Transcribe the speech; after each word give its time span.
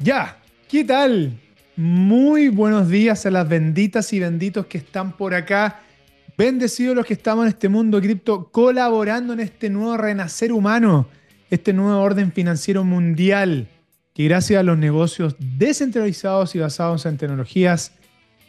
Ya, 0.00 0.38
¿qué 0.68 0.84
tal? 0.84 1.36
Muy 1.74 2.48
buenos 2.48 2.88
días 2.88 3.26
a 3.26 3.32
las 3.32 3.48
benditas 3.48 4.12
y 4.12 4.20
benditos 4.20 4.66
que 4.66 4.78
están 4.78 5.16
por 5.16 5.34
acá. 5.34 5.80
Bendecidos 6.36 6.94
los 6.94 7.04
que 7.04 7.14
estamos 7.14 7.44
en 7.46 7.48
este 7.48 7.68
mundo 7.68 8.00
cripto 8.00 8.48
colaborando 8.52 9.32
en 9.32 9.40
este 9.40 9.68
nuevo 9.68 9.96
renacer 9.96 10.52
humano, 10.52 11.08
este 11.50 11.72
nuevo 11.72 12.00
orden 12.00 12.30
financiero 12.30 12.84
mundial 12.84 13.66
que 14.14 14.24
gracias 14.24 14.60
a 14.60 14.62
los 14.62 14.78
negocios 14.78 15.34
descentralizados 15.38 16.54
y 16.54 16.60
basados 16.60 17.04
en 17.04 17.16
tecnologías, 17.16 17.92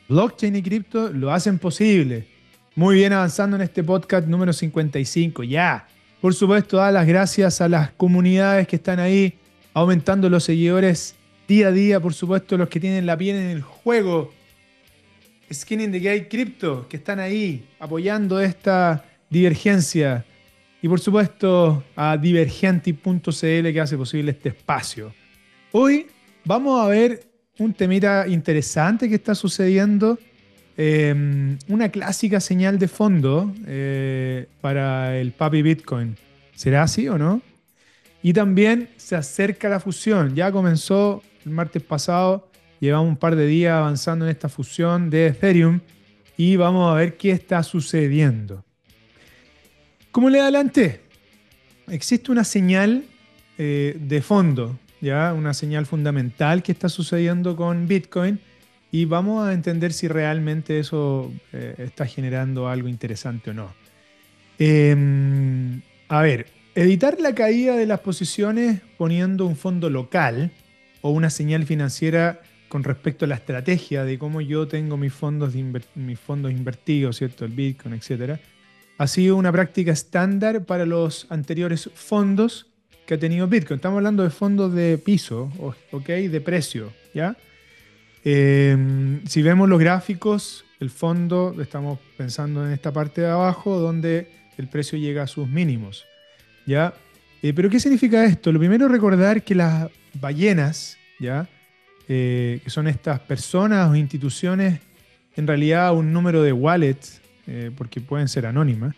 blockchain 0.07 0.55
y 0.55 0.61
cripto 0.61 1.09
lo 1.09 1.31
hacen 1.31 1.57
posible. 1.57 2.27
Muy 2.75 2.95
bien 2.95 3.13
avanzando 3.13 3.55
en 3.55 3.63
este 3.63 3.83
podcast 3.83 4.27
número 4.27 4.53
55. 4.53 5.43
Ya, 5.43 5.87
por 6.21 6.35
supuesto, 6.35 6.77
dar 6.77 6.93
las 6.93 7.07
gracias 7.07 7.59
a 7.59 7.67
las 7.67 7.89
comunidades 7.91 8.67
que 8.67 8.75
están 8.75 8.99
ahí 8.99 9.33
aumentando 9.73 10.29
los 10.29 10.43
seguidores 10.43 11.15
día 11.49 11.69
a 11.69 11.71
día, 11.71 11.99
por 11.99 12.13
supuesto, 12.13 12.55
los 12.57 12.69
que 12.69 12.79
tienen 12.79 13.07
la 13.07 13.17
piel 13.17 13.35
en 13.35 13.49
el 13.49 13.61
juego. 13.63 14.31
Skin 15.51 15.81
in 15.81 15.91
the 15.91 15.99
Gate 15.99 16.27
Crypto, 16.29 16.87
que 16.87 16.97
están 16.97 17.19
ahí 17.19 17.65
apoyando 17.79 18.39
esta 18.39 19.03
divergencia. 19.31 20.23
Y 20.79 20.87
por 20.87 20.99
supuesto 20.99 21.83
a 21.95 22.17
divergenti.cl 22.17 23.73
que 23.73 23.81
hace 23.81 23.97
posible 23.97 24.31
este 24.31 24.49
espacio. 24.49 25.11
Hoy 25.71 26.05
vamos 26.45 26.79
a 26.85 26.87
ver 26.87 27.27
un 27.57 27.73
temita 27.73 28.27
interesante 28.27 29.09
que 29.09 29.15
está 29.15 29.33
sucediendo. 29.33 30.19
Em, 30.77 31.57
una 31.67 31.89
clásica 31.89 32.39
señal 32.39 32.77
de 32.77 32.87
fondo 32.87 33.51
eh, 33.65 34.45
para 34.61 35.17
el 35.17 35.31
papi 35.31 35.63
Bitcoin. 35.63 36.15
¿Será 36.53 36.83
así 36.83 37.07
o 37.07 37.17
no? 37.17 37.41
Y 38.21 38.33
también 38.33 38.89
se 38.97 39.15
acerca 39.15 39.67
la 39.67 39.79
fusión. 39.79 40.35
Ya 40.35 40.51
comenzó 40.51 41.23
el 41.45 41.51
martes 41.51 41.83
pasado. 41.83 42.49
Llevamos 42.79 43.09
un 43.09 43.17
par 43.17 43.35
de 43.35 43.45
días 43.45 43.73
avanzando 43.73 44.25
en 44.25 44.31
esta 44.31 44.49
fusión 44.49 45.09
de 45.09 45.27
Ethereum 45.27 45.81
y 46.37 46.55
vamos 46.55 46.91
a 46.91 46.95
ver 46.95 47.17
qué 47.17 47.31
está 47.31 47.61
sucediendo. 47.63 48.63
Como 50.11 50.29
le 50.29 50.39
adelanté, 50.39 51.01
existe 51.87 52.31
una 52.31 52.43
señal 52.43 53.03
eh, 53.57 53.97
de 53.99 54.21
fondo, 54.21 54.79
ya 55.01 55.33
una 55.33 55.53
señal 55.53 55.85
fundamental 55.85 56.63
que 56.63 56.71
está 56.71 56.89
sucediendo 56.89 57.55
con 57.55 57.87
Bitcoin 57.87 58.39
y 58.91 59.05
vamos 59.05 59.47
a 59.47 59.53
entender 59.53 59.93
si 59.93 60.07
realmente 60.07 60.79
eso 60.79 61.31
eh, 61.53 61.75
está 61.77 62.05
generando 62.05 62.67
algo 62.67 62.87
interesante 62.87 63.51
o 63.51 63.53
no. 63.53 63.73
Em, 64.57 65.81
a 66.07 66.21
ver, 66.21 66.47
evitar 66.75 67.19
la 67.19 67.35
caída 67.35 67.75
de 67.75 67.85
las 67.85 67.99
posiciones 67.99 68.81
poniendo 68.97 69.45
un 69.45 69.55
fondo 69.55 69.89
local 69.89 70.51
o 71.01 71.11
una 71.11 71.29
señal 71.29 71.65
financiera 71.65 72.41
con 72.69 72.83
respecto 72.83 73.25
a 73.25 73.27
la 73.27 73.35
estrategia 73.35 74.03
de 74.03 74.19
cómo 74.19 74.41
yo 74.41 74.67
tengo 74.67 74.95
mis 74.95 75.13
fondos, 75.13 75.53
mis 75.95 76.19
fondos 76.19 76.51
invertidos, 76.51 77.17
¿cierto? 77.17 77.45
El 77.45 77.51
Bitcoin, 77.51 77.95
etc. 77.95 78.39
Ha 78.97 79.07
sido 79.07 79.35
una 79.35 79.51
práctica 79.51 79.91
estándar 79.91 80.65
para 80.65 80.85
los 80.85 81.25
anteriores 81.29 81.89
fondos 81.93 82.67
que 83.05 83.15
ha 83.15 83.19
tenido 83.19 83.47
Bitcoin. 83.47 83.77
Estamos 83.77 83.97
hablando 83.97 84.23
de 84.23 84.29
fondos 84.29 84.73
de 84.73 84.99
piso, 84.99 85.51
¿ok? 85.91 86.07
De 86.07 86.41
precio, 86.41 86.93
¿ya? 87.13 87.35
Em, 88.23 89.25
si 89.25 89.41
vemos 89.41 89.67
los 89.67 89.79
gráficos, 89.79 90.65
el 90.79 90.89
fondo, 90.89 91.55
estamos 91.59 91.99
pensando 92.17 92.65
en 92.65 92.71
esta 92.71 92.91
parte 92.91 93.21
de 93.21 93.29
abajo, 93.29 93.79
donde 93.79 94.31
el 94.57 94.67
precio 94.67 94.99
llega 94.99 95.23
a 95.23 95.27
sus 95.27 95.47
mínimos, 95.47 96.05
¿ya? 96.67 96.93
Eh, 97.41 97.53
pero 97.53 97.69
¿qué 97.69 97.79
significa 97.79 98.25
esto? 98.25 98.51
Lo 98.51 98.59
primero 98.59 98.87
recordar 98.87 99.43
que 99.43 99.55
las 99.55 99.89
ballenas, 100.13 100.97
¿ya? 101.19 101.47
Eh, 102.11 102.59
que 102.63 102.71
son 102.71 102.87
estas 102.87 103.19
personas 103.19 103.87
o 103.87 103.95
instituciones, 103.95 104.79
en 105.35 105.45
realidad 105.45 105.93
un 105.95 106.11
número 106.11 106.41
de 106.41 106.51
wallets, 106.51 107.21
eh, 107.45 107.69
porque 107.77 108.01
pueden 108.01 108.27
ser 108.27 108.47
anónimas, 108.47 108.95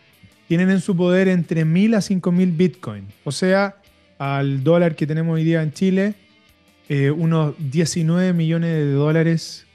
tienen 0.48 0.70
en 0.70 0.80
su 0.80 0.96
poder 0.96 1.28
entre 1.28 1.66
1000 1.66 1.96
a 1.96 2.02
5000 2.02 2.52
bitcoin. 2.54 3.08
O 3.26 3.34
sea, 3.34 3.76
al 4.18 4.64
dólar 4.64 4.96
que 4.96 5.06
tenemos 5.06 5.36
hoy 5.36 5.44
día 5.44 5.62
en 5.62 5.74
Chile, 5.74 6.14
eh, 6.88 7.12
unos 7.12 7.54
19 7.60 8.32
millones 8.32 8.70
de 8.70 8.92
dólares 8.94 9.66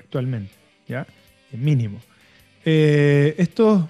actualmente, 0.00 0.52
¿ya? 0.86 1.06
Mínimo. 1.50 1.98
estos, 2.62 3.84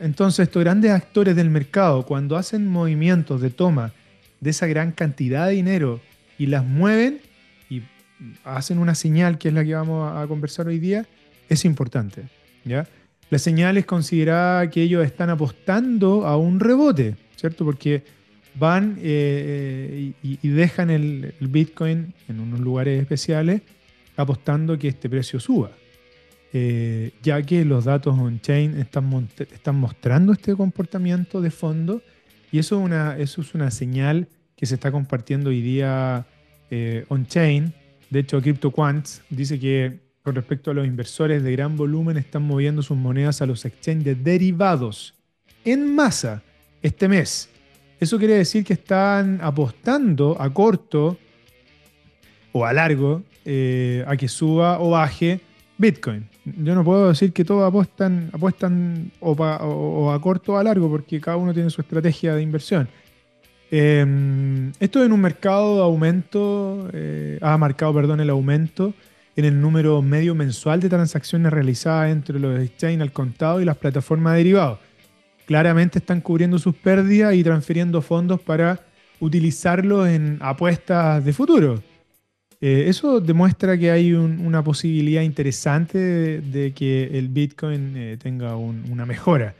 entonces, 0.00 0.44
estos 0.44 0.62
grandes 0.62 0.90
actores 0.90 1.36
del 1.36 1.50
mercado, 1.50 2.04
cuando 2.04 2.36
hacen 2.36 2.66
movimientos 2.66 3.40
de 3.40 3.50
toma 3.50 3.92
de 4.40 4.50
esa 4.50 4.66
gran 4.66 4.92
cantidad 4.92 5.46
de 5.46 5.54
dinero 5.54 6.00
y 6.38 6.46
las 6.46 6.64
mueven 6.64 7.20
y 7.68 7.82
hacen 8.44 8.78
una 8.78 8.94
señal, 8.94 9.38
que 9.38 9.48
es 9.48 9.54
la 9.54 9.64
que 9.64 9.74
vamos 9.74 10.12
a 10.16 10.26
conversar 10.26 10.66
hoy 10.66 10.78
día, 10.78 11.06
es 11.48 11.64
importante. 11.64 12.24
¿ya? 12.64 12.86
La 13.30 13.38
señal 13.38 13.76
es 13.76 13.86
considerada 13.86 14.70
que 14.70 14.82
ellos 14.82 15.04
están 15.04 15.30
apostando 15.30 16.26
a 16.26 16.36
un 16.36 16.60
rebote, 16.60 17.16
¿cierto? 17.36 17.64
Porque 17.64 18.04
van 18.54 18.98
eh, 19.02 20.12
y, 20.22 20.48
dejan 20.48 20.90
el, 20.90 21.34
Bitcoin 21.40 22.14
en 22.28 22.40
unos 22.40 22.60
lugares 22.60 23.00
especiales 23.00 23.62
apostando 24.16 24.78
que 24.78 24.88
este 24.88 25.10
precio 25.10 25.40
suba. 25.40 25.70
Eh, 26.58 27.12
ya 27.22 27.42
que 27.42 27.66
los 27.66 27.84
datos 27.84 28.18
on-chain 28.18 28.78
están, 28.78 29.04
mostrando 29.74 30.32
este 30.32 30.56
comportamiento 30.56 31.42
de 31.42 31.50
fondo 31.50 32.00
y 32.50 32.60
eso 32.60 32.82
es 33.18 33.54
una 33.54 33.70
señal 33.70 34.26
que 34.56 34.64
se 34.64 34.76
está 34.76 34.90
compartiendo 34.90 35.50
hoy 35.50 35.60
día 35.60 36.24
eh, 36.70 37.04
on-chain. 37.10 37.74
De 38.08 38.20
hecho, 38.20 38.40
CryptoQuants 38.40 39.20
dice 39.28 39.60
que 39.60 40.00
con 40.22 40.34
respecto 40.34 40.70
a 40.70 40.74
los 40.74 40.86
inversores 40.86 41.42
de 41.42 41.52
gran 41.52 41.76
volumen 41.76 42.16
están 42.16 42.44
moviendo 42.44 42.80
sus 42.80 42.96
monedas 42.96 43.42
a 43.42 43.46
los 43.46 43.66
exchanges 43.66 44.24
derivados 44.24 45.12
en 45.62 45.94
masa 45.94 46.42
este 46.80 47.06
mes. 47.06 47.50
Eso 48.00 48.16
quiere 48.16 48.32
decir 48.32 48.64
que 48.64 48.72
están 48.72 49.40
apostando 49.42 50.40
a 50.40 50.48
corto 50.54 51.18
o 52.52 52.64
a 52.64 52.72
largo 52.72 53.24
eh, 53.44 54.02
a 54.06 54.16
que 54.16 54.28
suba 54.28 54.80
o 54.80 54.92
baje 54.92 55.42
Bitcoin. 55.76 56.35
Yo 56.46 56.76
no 56.76 56.84
puedo 56.84 57.08
decir 57.08 57.32
que 57.32 57.44
todos 57.44 57.66
apuestan, 57.66 58.30
apuestan 58.32 59.10
o, 59.18 60.12
a 60.12 60.20
corto 60.20 60.52
o 60.52 60.58
a 60.58 60.62
largo 60.62 60.88
porque 60.88 61.20
cada 61.20 61.36
uno 61.36 61.52
tiene 61.52 61.70
su 61.70 61.80
estrategia 61.80 62.36
de 62.36 62.42
inversión. 62.42 62.88
Em, 63.68 64.70
esto 64.78 65.04
en 65.04 65.10
un 65.10 65.20
mercado 65.20 65.74
de 65.74 65.82
aumento, 65.82 66.88
eh, 66.92 67.38
ha 67.42 67.58
marcado, 67.58 67.92
perdón, 67.94 68.20
el 68.20 68.30
aumento 68.30 68.94
en 69.34 69.44
el 69.44 69.60
número 69.60 70.00
medio 70.02 70.36
mensual 70.36 70.78
de 70.80 70.88
transacciones 70.88 71.52
realizadas 71.52 72.12
entre 72.12 72.38
los 72.38 72.60
exchanges 72.60 73.02
al 73.02 73.12
contado 73.12 73.60
y 73.60 73.64
las 73.64 73.76
plataformas 73.76 74.36
derivadas. 74.36 74.78
Claramente 75.46 75.98
están 75.98 76.20
cubriendo 76.20 76.60
sus 76.60 76.76
pérdidas 76.76 77.34
y 77.34 77.42
transfiriendo 77.42 78.00
fondos 78.02 78.40
para 78.40 78.80
utilizarlos 79.18 80.08
en 80.08 80.38
apuestas 80.40 81.24
de 81.24 81.32
futuro. 81.32 81.82
Eh, 82.60 82.84
eso 82.88 83.20
demuestra 83.20 83.76
que 83.78 83.90
hay 83.90 84.12
una 84.12 84.64
posibilidad 84.64 85.22
interesante 85.22 85.98
de, 86.40 86.72
que 86.74 87.18
el 87.18 87.28
Bitcoin 87.28 87.94
eh, 87.96 88.16
tenga 88.20 88.56
una 88.56 89.04
mejora. 89.04 89.54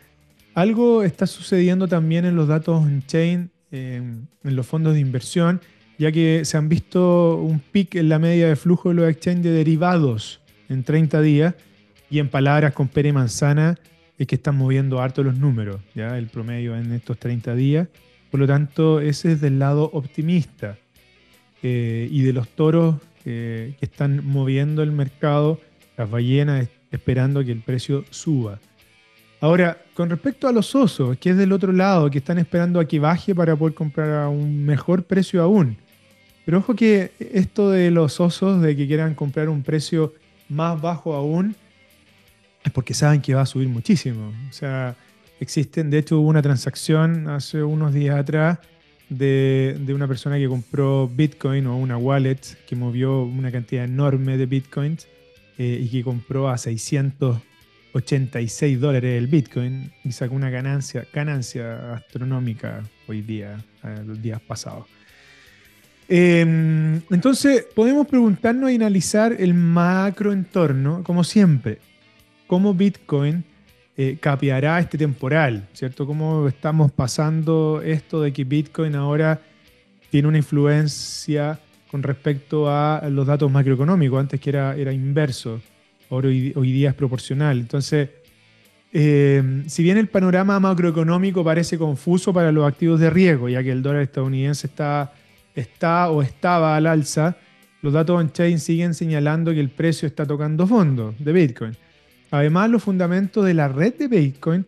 Algo 0.55 1.03
está 1.03 1.27
sucediendo 1.27 1.87
también 1.87 2.25
en 2.25 2.35
los 2.35 2.49
datos 2.49 2.83
on-chain 2.83 3.51
en 3.73 4.29
los 4.43 4.67
fondos 4.67 4.95
de 4.95 5.01
inversión, 5.01 5.61
ya 5.99 6.11
que 6.13 6.45
se 6.45 6.57
han 6.57 6.69
visto 6.69 7.37
un 7.37 7.61
pic 7.61 7.97
en 7.97 8.09
la 8.09 8.19
media 8.19 8.49
de 8.49 8.57
flujo 8.57 8.91
de 8.91 8.95
los 8.95 9.09
exchanges 9.11 9.45
de 9.45 9.51
derivados 9.51 10.41
en 10.69 10.83
30 10.83 11.21
días 11.21 11.55
y 12.11 12.19
en 12.19 12.29
palabras 12.29 12.73
con 12.73 12.89
pere 12.89 13.13
manzana 13.13 13.77
es 14.19 14.27
que 14.27 14.37
están 14.37 14.57
moviendo 14.57 15.01
harto 15.01 15.23
los 15.23 15.37
números, 15.37 15.81
¿ya? 15.95 16.17
el 16.17 16.29
promedio 16.29 16.77
en 16.77 16.93
estos 16.93 17.19
30 17.19 17.55
días. 17.55 17.89
Por 18.31 18.41
lo 18.41 18.47
tanto, 18.47 19.01
ese 19.01 19.33
es 19.33 19.41
del 19.41 19.59
lado 19.59 19.91
optimista. 19.93 20.79
Eh, 21.63 22.09
y 22.11 22.23
de 22.23 22.33
los 22.33 22.49
toros 22.49 22.97
que 23.25 23.75
están 23.81 24.25
moviendo 24.25 24.85
el 24.85 24.93
mercado, 24.93 25.61
las 25.97 26.09
ballenas 26.09 26.69
esperando 26.93 27.45
que 27.45 27.51
el 27.51 27.61
precio 27.61 28.05
suba. 28.11 28.61
Ahora, 29.41 29.79
con 29.95 30.09
respecto 30.09 30.49
a 30.49 30.53
los 30.53 30.75
osos, 30.75 31.19
que 31.19 31.31
es 31.31 31.37
del 31.37 31.53
otro 31.53 31.73
lado, 31.73 32.11
que 32.11 32.19
están 32.19 32.39
esperando 32.39 32.81
a 32.81 32.87
que 32.87 32.99
baje 32.99 33.35
para 33.35 33.55
poder 33.55 33.75
comprar 33.75 34.11
a 34.11 34.29
un 34.29 34.65
mejor 34.65 35.05
precio 35.05 35.43
aún. 35.43 35.77
Pero 36.45 36.59
ojo 36.59 36.75
que 36.75 37.13
esto 37.19 37.71
de 37.71 37.91
los 37.91 38.21
osos, 38.21 38.63
de 38.63 38.77
que 38.77 38.87
quieran 38.87 39.15
comprar 39.15 39.49
un 39.49 39.63
precio 39.63 40.15
más 40.49 40.81
bajo 40.81 41.15
aún, 41.15 41.55
es 42.65 42.73
porque 42.73 42.95
saben 42.95 43.21
que 43.21 43.35
va 43.35 43.43
a 43.43 43.47
subir 43.47 43.69
muchísimo. 43.69 44.33
O 44.49 44.53
sea, 44.53 44.97
existen, 45.39 45.91
de 45.91 45.99
hecho 45.99 46.21
hubo 46.21 46.29
una 46.29 46.43
transacción 46.43 47.29
hace 47.29 47.63
unos 47.63 47.93
días 47.93 48.17
atrás 48.17 48.59
de, 49.09 49.77
una 49.95 50.09
persona 50.09 50.37
que 50.37 50.49
compró 50.49 51.09
Bitcoin 51.09 51.67
o 51.67 51.77
una 51.77 51.97
wallet 51.97 52.41
que 52.67 52.77
movió 52.77 53.23
una 53.23 53.53
cantidad 53.53 53.85
enorme 53.85 54.37
de 54.37 54.47
Bitcoins 54.47 55.07
eh, 55.59 55.81
y 55.83 55.89
que 55.89 56.03
compró 56.03 56.49
a 56.49 56.59
600 56.59 57.39
86 57.97 58.79
dólares 58.79 59.19
el 59.19 59.27
Bitcoin 59.27 59.91
y 60.05 60.13
sacó 60.13 60.35
una 60.35 60.51
ganancia, 60.51 61.07
ganancia 61.13 61.95
astronómica 61.95 62.83
hoy 63.09 63.23
día, 63.23 63.59
los 64.05 64.21
días 64.21 64.41
pasados. 64.41 64.87
Em, 66.09 67.01
entonces, 67.11 67.67
podemos 67.75 68.07
preguntarnos 68.07 68.71
y 68.71 68.77
analizar 68.77 69.35
el 69.39 69.55
macroentorno, 69.55 71.03
como 71.03 71.25
siempre. 71.25 71.79
¿Cómo 72.47 72.75
Bitcoin 72.75 73.45
eh, 73.97 74.19
capeará 74.21 74.79
este 74.79 74.99
temporal? 74.99 75.69
¿Cierto? 75.73 76.07
¿Cómo 76.07 76.49
estamos 76.49 76.93
pasando 76.93 77.81
esto 77.85 78.21
de 78.21 78.33
que 78.33 78.45
Bitcoin 78.45 78.95
ahora 78.95 79.41
tiene 80.11 80.29
una 80.29 80.39
influencia 80.39 81.59
con 81.91 82.03
respecto 82.03 82.69
a 82.71 83.03
los 83.11 83.27
datos 83.27 83.51
macroeconómicos? 83.51 84.21
Antes 84.21 84.41
que 84.41 84.51
era, 84.51 84.77
era 84.77 84.93
inverso, 84.93 85.61
ahora 86.11 86.29
hoy, 86.29 86.73
día 86.73 86.91
es 86.91 86.95
proporcional. 86.95 87.59
Entonces, 87.59 88.11
em, 88.93 89.69
si 89.69 89.83
bien 89.83 89.99
el 89.99 90.09
panorama 90.09 90.59
macroeconómico 90.61 91.43
parece 91.43 91.79
confuso 91.79 92.33
para 92.33 92.53
los 92.53 92.67
activos 92.67 93.01
de 93.01 93.11
riesgo, 93.11 93.49
ya 93.49 93.63
que 93.63 93.73
el 93.73 93.83
dólar 93.83 94.03
estadounidense 94.03 94.67
está 94.67 95.13
está 95.57 96.11
o 96.11 96.23
estaba 96.23 96.77
al 96.77 96.87
alza, 96.87 97.37
los 97.83 97.93
datos 97.93 98.21
on-chain 98.21 98.61
siguen 98.61 98.95
señalando 98.95 99.53
que 99.53 99.61
el 99.61 99.71
precio 99.71 100.07
está 100.07 100.27
tocando 100.27 100.67
fondo 100.67 101.15
de 101.19 101.33
Bitcoin. 101.33 101.77
Además, 102.31 102.71
los 102.71 102.83
fundamentos 102.83 103.45
de 103.45 103.55
la 103.55 103.69
red 103.69 103.95
de 103.95 104.09
Bitcoin 104.09 104.67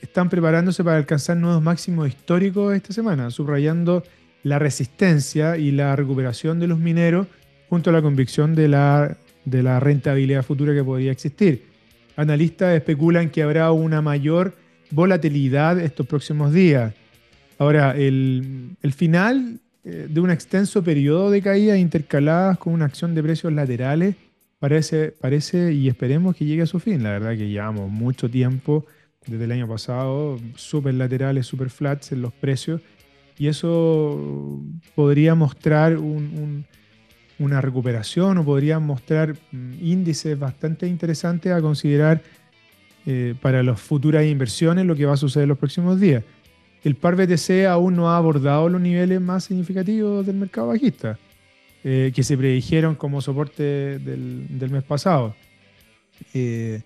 están 0.00 0.28
preparándose 0.28 0.82
para 0.82 0.96
alcanzar 0.96 1.36
nuevos 1.36 1.62
máximos 1.62 2.08
históricos 2.08 2.74
esta 2.74 2.92
semana, 2.92 3.30
subrayando 3.30 4.02
la 4.42 4.58
resistencia 4.58 5.56
y 5.56 5.70
la 5.70 5.94
recuperación 5.96 6.58
de 6.58 6.66
los 6.66 6.78
mineros 6.78 7.26
junto 7.68 7.90
a 7.90 7.92
la 7.92 8.02
convicción 8.02 8.54
de 8.54 8.68
la, 8.68 9.16
rentabilidad 9.44 10.42
futura 10.42 10.74
que 10.74 10.82
podría 10.82 11.12
existir. 11.12 11.66
Analistas 12.16 12.76
especulan 12.76 13.30
que 13.30 13.42
habrá 13.42 13.72
una 13.72 14.02
mayor 14.02 14.54
volatilidad 14.90 15.78
estos 15.78 16.06
próximos 16.06 16.52
días. 16.52 16.94
Ahora, 17.58 17.92
el, 17.92 18.76
el 18.82 18.92
final 18.92 19.60
eh, 19.84 20.08
de 20.10 20.20
un 20.20 20.30
extenso 20.30 20.82
periodo 20.82 21.30
de 21.30 21.42
caídas 21.42 21.78
intercaladas 21.78 22.58
con 22.58 22.72
una 22.72 22.86
acción 22.86 23.14
de 23.14 23.22
precios 23.22 23.52
laterales 23.52 24.16
parece, 24.60 25.12
parece 25.20 25.72
y 25.72 25.88
esperemos 25.88 26.36
que 26.36 26.44
llegue 26.44 26.62
a 26.62 26.66
su 26.66 26.78
fin. 26.78 27.02
La 27.02 27.10
verdad 27.10 27.30
que 27.36 27.48
llevamos 27.48 27.90
mucho 27.90 28.30
tiempo 28.30 28.86
desde 29.26 29.44
el 29.44 29.52
año 29.52 29.66
pasado, 29.66 30.38
súper 30.54 30.94
laterales, 30.94 31.46
súper 31.46 31.70
flats 31.70 32.12
en 32.12 32.22
los 32.22 32.32
precios 32.32 32.80
y 33.36 33.48
eso 33.48 34.62
podría 34.94 35.34
mostrar 35.34 35.96
una 35.96 37.60
recuperación 37.60 38.38
o 38.38 38.44
podría 38.44 38.78
mostrar 38.78 39.34
mm, 39.50 39.72
índices 39.80 40.38
bastante 40.38 40.86
interesantes 40.86 41.50
a 41.50 41.60
considerar 41.60 42.22
eh, 43.06 43.34
para 43.40 43.62
las 43.62 43.80
futuras 43.80 44.24
inversiones, 44.24 44.86
lo 44.86 44.94
que 44.94 45.06
va 45.06 45.14
a 45.14 45.16
suceder 45.16 45.44
en 45.44 45.48
los 45.48 45.58
próximos 45.58 45.98
días 45.98 46.22
el 46.82 46.96
par 46.96 47.16
BTC 47.16 47.66
aún 47.68 47.96
no 47.96 48.10
ha 48.10 48.16
abordado 48.16 48.68
los 48.68 48.80
niveles 48.80 49.20
más 49.20 49.44
significativos 49.44 50.24
del 50.26 50.36
mercado 50.36 50.68
bajista, 50.68 51.18
eh, 51.82 52.12
que 52.14 52.22
se 52.22 52.36
predijeron 52.36 52.94
como 52.94 53.22
soporte 53.22 53.98
del, 53.98 54.70
mes 54.70 54.82
pasado. 54.82 55.34
Eh, 56.34 56.82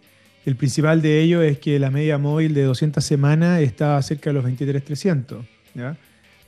el 0.47 0.57
principal 0.57 1.03
de 1.03 1.21
ellos 1.21 1.43
es 1.43 1.59
que 1.59 1.81
la 1.81 1.91
media 1.91 2.17
móvil 2.17 2.55
de 2.55 2.63
200 2.63 3.05
semanas 3.05 3.61
está 3.61 4.01
cerca 4.03 4.31
de 4.31 4.35
los 4.35 4.45
23.300. 4.45 5.45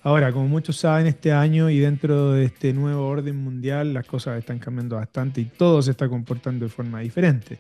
Ahora, 0.03 0.31
como 0.31 0.47
muchos 0.47 0.77
saben, 0.77 1.09
este 1.09 1.33
año 1.33 1.69
y 1.71 1.81
dentro 1.81 2.33
de 2.33 2.45
este 2.45 2.73
nuevo 2.73 3.09
orden 3.09 3.37
mundial, 3.37 3.93
las 3.93 4.07
cosas 4.07 4.39
están 4.39 4.61
cambiando 4.61 4.95
bastante 4.95 5.41
y 5.41 5.47
todo 5.47 5.83
se 5.83 5.91
está 5.91 6.09
comportando 6.09 6.67
de 6.67 6.71
forma 6.71 7.01
diferente. 7.01 7.59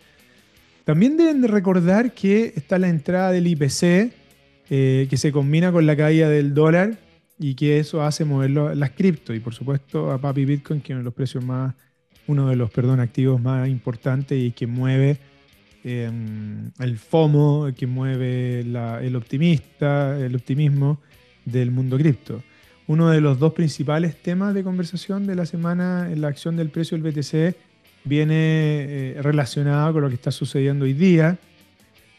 También 0.84 1.16
deben 1.16 1.42
de 1.42 1.48
recordar 1.48 2.12
que 2.12 2.52
está 2.54 2.78
la 2.78 2.88
entrada 2.88 3.32
del 3.32 3.48
IPC, 3.48 4.12
eh, 4.70 5.08
que 5.10 5.16
se 5.16 5.32
combina 5.32 5.72
con 5.72 5.84
la 5.84 5.96
caída 5.96 6.28
del 6.28 6.54
dólar 6.54 7.05
y 7.38 7.54
que 7.54 7.78
eso 7.78 8.02
hace 8.02 8.24
mover 8.24 8.50
las 8.50 8.90
cripto 8.90 9.34
y 9.34 9.40
por 9.40 9.54
supuesto 9.54 10.10
a 10.10 10.20
Papi 10.20 10.44
Bitcoin, 10.44 10.80
que 10.80 10.92
es 10.92 10.96
uno 10.96 11.00
de 11.00 11.04
los 11.04 11.14
precios 11.14 11.44
más, 11.44 11.74
uno 12.26 12.48
de 12.48 12.56
los 12.56 12.70
perdón, 12.70 13.00
activos 13.00 13.40
más 13.40 13.68
importantes 13.68 14.38
y 14.38 14.52
que 14.52 14.66
mueve 14.66 15.18
em, 15.84 16.70
el 16.78 16.98
FOMO, 16.98 17.68
que 17.76 17.86
mueve 17.86 18.60
el 18.60 19.16
optimista, 19.16 20.18
el 20.18 20.34
optimismo 20.34 21.00
del 21.44 21.70
mundo 21.70 21.96
cripto. 21.98 22.42
Uno 22.88 23.10
de 23.10 23.20
los 23.20 23.38
dos 23.38 23.52
principales 23.52 24.16
temas 24.22 24.54
de 24.54 24.62
conversación 24.62 25.26
de 25.26 25.34
la 25.34 25.44
semana 25.44 26.08
en 26.10 26.20
la 26.20 26.28
acción 26.28 26.56
del 26.56 26.70
precio 26.70 26.96
del 26.96 27.10
BTC 27.10 27.56
viene 28.04 28.34
eh, 28.36 29.16
relacionado 29.20 29.92
con 29.92 30.02
lo 30.02 30.08
que 30.08 30.14
está 30.14 30.30
sucediendo 30.30 30.84
hoy 30.84 30.92
día, 30.92 31.38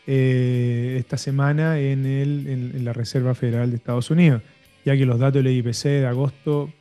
eh, 0.06 0.96
esta 1.00 1.18
semana 1.18 1.80
en, 1.80 2.86
la 2.86 2.94
Reserva 2.94 3.36
Federal 3.36 3.70
de 3.70 3.76
Estados 3.78 4.10
Unidos, 4.10 4.42
ya 4.88 4.96
que 4.96 5.06
los 5.06 5.20
datos 5.20 5.44
del 5.44 5.52
IPC 5.52 5.84
de 5.84 6.06
agosto 6.06 6.72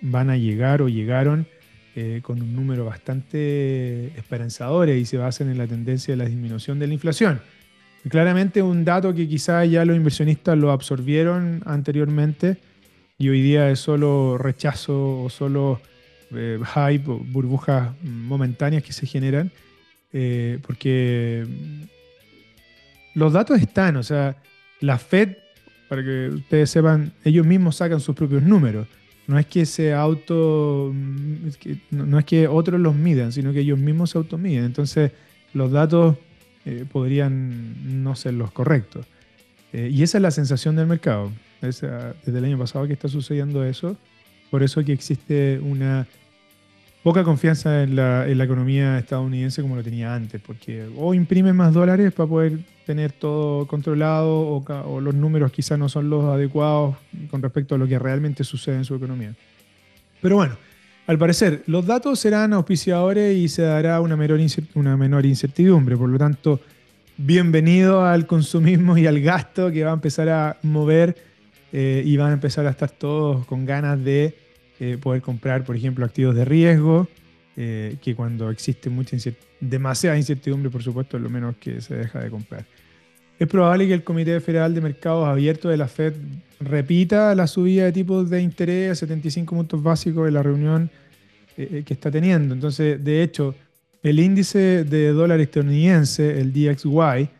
van 0.00 0.30
a 0.30 0.38
llegar 0.38 0.80
o 0.80 0.88
llegaron 0.88 1.46
eh, 1.94 2.20
con 2.22 2.40
un 2.40 2.56
número 2.56 2.86
bastante 2.86 4.06
esperanzadores 4.16 4.98
y 4.98 5.04
se 5.04 5.18
basan 5.18 5.50
en 5.50 5.58
la 5.58 5.66
tendencia 5.66 6.14
de 6.14 6.16
la 6.16 6.24
disminución 6.24 6.78
de 6.78 6.86
la 6.86 6.94
inflación. 6.94 7.42
claramente 8.08 8.62
un 8.62 8.86
dato 8.86 9.12
que 9.12 9.28
quizás 9.28 9.70
ya 9.70 9.84
los 9.84 9.98
inversionistas 9.98 10.56
lo 10.56 10.70
absorbieron 10.70 11.62
anteriormente 11.66 12.56
y 13.18 13.28
hoy 13.28 13.42
día 13.42 13.68
es 13.70 13.80
solo 13.80 14.38
rechazo 14.38 15.20
o 15.24 15.28
solo 15.28 15.82
eh, 16.34 16.58
hype 16.58 17.10
o 17.10 17.18
burbujas 17.18 17.90
momentáneas 18.02 18.82
que 18.82 18.94
se 18.94 19.06
generan, 19.06 19.50
porque 20.66 21.44
los 23.14 23.34
datos 23.34 23.60
están, 23.60 23.96
o 23.96 24.02
sea, 24.02 24.36
la 24.80 24.96
Fed, 24.96 25.36
para 25.88 26.02
que 26.02 26.28
ustedes 26.28 26.70
sepan, 26.70 27.12
ellos 27.24 27.46
mismos 27.46 27.76
sacan 27.76 28.00
sus 28.00 28.14
propios 28.14 28.42
números. 28.42 28.86
No 29.26 29.38
es 29.38 29.46
que 29.46 29.66
se 29.66 29.92
auto, 29.92 30.92
mm, 30.94 31.48
no 31.90 32.18
es 32.18 32.24
que 32.24 32.46
otros 32.48 32.80
los 32.80 32.94
midan, 32.94 33.32
sino 33.32 33.52
que 33.52 33.60
ellos 33.60 33.78
mismos 33.78 34.10
se 34.10 34.18
automiden. 34.18 34.64
Entonces, 34.64 35.12
los 35.52 35.72
datos 35.72 36.16
eh, 36.64 36.84
podrían 36.90 38.02
no 38.02 38.14
ser 38.16 38.34
los 38.34 38.52
correctos. 38.52 39.06
Eh, 39.72 39.90
y 39.92 40.02
esa 40.02 40.18
es 40.18 40.22
la 40.22 40.30
sensación 40.30 40.76
del 40.76 40.86
mercado. 40.86 41.32
desde 41.60 42.38
el 42.38 42.44
año 42.44 42.58
pasado 42.58 42.86
que 42.86 42.92
está 42.92 43.08
sucediendo 43.08 43.64
eso. 43.64 43.96
Por 44.50 44.62
eso 44.62 44.84
que 44.84 44.92
existe 44.92 45.58
una 45.60 46.06
poca 47.06 47.22
confianza 47.22 47.84
en 47.84 47.94
la, 47.94 48.26
economía 48.28 48.98
estadounidense 48.98 49.62
como 49.62 49.76
lo 49.76 49.84
tenía 49.84 50.12
antes, 50.12 50.40
porque 50.44 50.88
o 50.96 51.14
imprime 51.14 51.52
más 51.52 51.72
dólares 51.72 52.12
para 52.12 52.28
poder 52.28 52.58
tener 52.84 53.12
todo 53.12 53.64
controlado 53.68 54.64
o, 54.66 55.00
los 55.00 55.14
números 55.14 55.52
quizás 55.52 55.78
no 55.78 55.88
son 55.88 56.10
los 56.10 56.24
adecuados 56.24 56.96
con 57.30 57.42
respecto 57.42 57.76
a 57.76 57.78
lo 57.78 57.86
que 57.86 57.96
realmente 57.96 58.42
sucede 58.42 58.78
en 58.78 58.84
su 58.84 58.96
economía. 58.96 59.36
Pero 60.20 60.34
bueno, 60.34 60.56
al 61.06 61.16
parecer 61.16 61.62
los 61.68 61.86
datos 61.86 62.18
serán 62.18 62.52
auspiciadores 62.52 63.36
y 63.36 63.46
se 63.46 63.62
dará 63.62 64.00
una 64.00 64.16
menor, 64.16 64.40
una 64.74 64.96
menor 64.96 65.26
incertidumbre, 65.26 65.96
por 65.96 66.08
lo 66.08 66.18
tanto, 66.18 66.58
bienvenido 67.16 68.04
al 68.04 68.26
consumismo 68.26 68.98
y 68.98 69.06
al 69.06 69.20
gasto 69.20 69.70
que 69.70 69.84
va 69.84 69.92
a 69.92 69.94
empezar 69.94 70.28
a 70.28 70.56
mover 70.64 71.16
eh, 71.72 72.02
y 72.04 72.16
van 72.16 72.30
a 72.30 72.34
empezar 72.34 72.66
a 72.66 72.70
estar 72.70 72.90
todos 72.90 73.46
con 73.46 73.64
ganas 73.64 74.02
de 74.02 74.45
eh, 74.78 74.98
poder 75.00 75.22
comprar, 75.22 75.64
por 75.64 75.74
ejemplo, 75.74 76.04
activos 76.04 76.34
de 76.34 76.44
riesgo, 76.44 77.08
eh, 77.56 77.96
que 78.02 78.14
cuando 78.14 78.50
existe 78.50 78.90
mucha 78.90 79.16
demasiada 79.58 80.18
incertidumbre, 80.18 80.70
por 80.70 80.82
supuesto, 80.82 81.16
es 81.16 81.22
lo 81.22 81.30
menos 81.30 81.56
que 81.56 81.80
se 81.80 81.94
deja 81.94 82.20
de 82.20 82.28
comprar. 82.28 82.66
Es 83.38 83.48
probable 83.48 83.86
que 83.86 83.94
el 83.94 84.04
Comité 84.04 84.38
Federal 84.40 84.74
de 84.74 84.82
Mercados 84.82 85.26
Abiertos 85.26 85.70
de 85.70 85.78
la 85.78 85.88
Fed 85.88 86.14
repita 86.60 87.34
la 87.34 87.46
subida 87.46 87.84
de 87.84 87.92
tipos 87.92 88.28
de 88.28 88.42
interés 88.42 88.92
a 88.92 88.94
75 88.94 89.56
puntos 89.56 89.82
básicos 89.82 90.28
en 90.28 90.34
la 90.34 90.42
reunión 90.42 90.90
eh, 91.56 91.82
que 91.86 91.94
está 91.94 92.10
teniendo. 92.10 92.54
Entonces, 92.54 93.02
de 93.02 93.22
hecho, 93.22 93.54
el 94.02 94.20
índice 94.20 94.84
de 94.84 95.08
dólar 95.12 95.40
estadounidense, 95.40 96.38
el 96.38 96.52
DXY, 96.52 97.30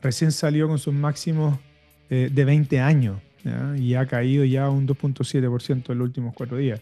recién 0.00 0.30
salió 0.30 0.68
con 0.68 0.78
sus 0.78 0.94
máximos 0.94 1.58
de 2.08 2.44
20 2.44 2.78
años 2.78 3.16
y 3.78 3.94
ha 3.94 4.06
caído 4.06 4.44
ya 4.44 4.68
un 4.70 4.86
2.7% 4.86 5.90
en 5.90 5.98
los 5.98 6.06
últimos 6.06 6.34
cuatro 6.34 6.56
días. 6.56 6.80